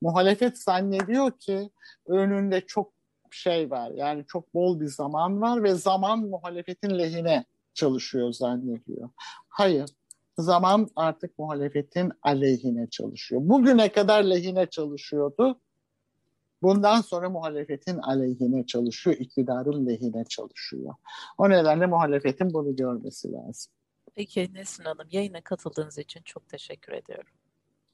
[0.00, 1.70] Muhalefet zannediyor ki
[2.06, 2.92] önünde çok
[3.30, 3.90] şey var.
[3.94, 7.44] Yani çok bol bir zaman var ve zaman muhalefetin lehine
[7.74, 9.10] çalışıyor zannediyor.
[9.48, 9.90] Hayır.
[10.38, 13.40] Zaman artık muhalefetin aleyhine çalışıyor.
[13.44, 15.60] Bugüne kadar lehine çalışıyordu.
[16.62, 20.94] Bundan sonra muhalefetin aleyhine çalışıyor, iktidarın lehine çalışıyor.
[21.38, 23.72] O nedenle muhalefetin bunu görmesi lazım.
[24.14, 27.32] Peki Nesin Hanım, yayına katıldığınız için çok teşekkür ediyorum.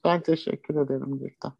[0.04, 1.52] Ben teşekkür ederim Gülten.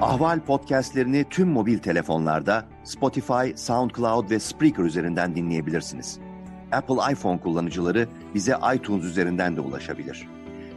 [0.00, 6.18] Ahval podcastlerini tüm mobil telefonlarda Spotify, SoundCloud ve Spreaker üzerinden dinleyebilirsiniz.
[6.72, 10.35] Apple iPhone kullanıcıları bize iTunes üzerinden de ulaşabilir.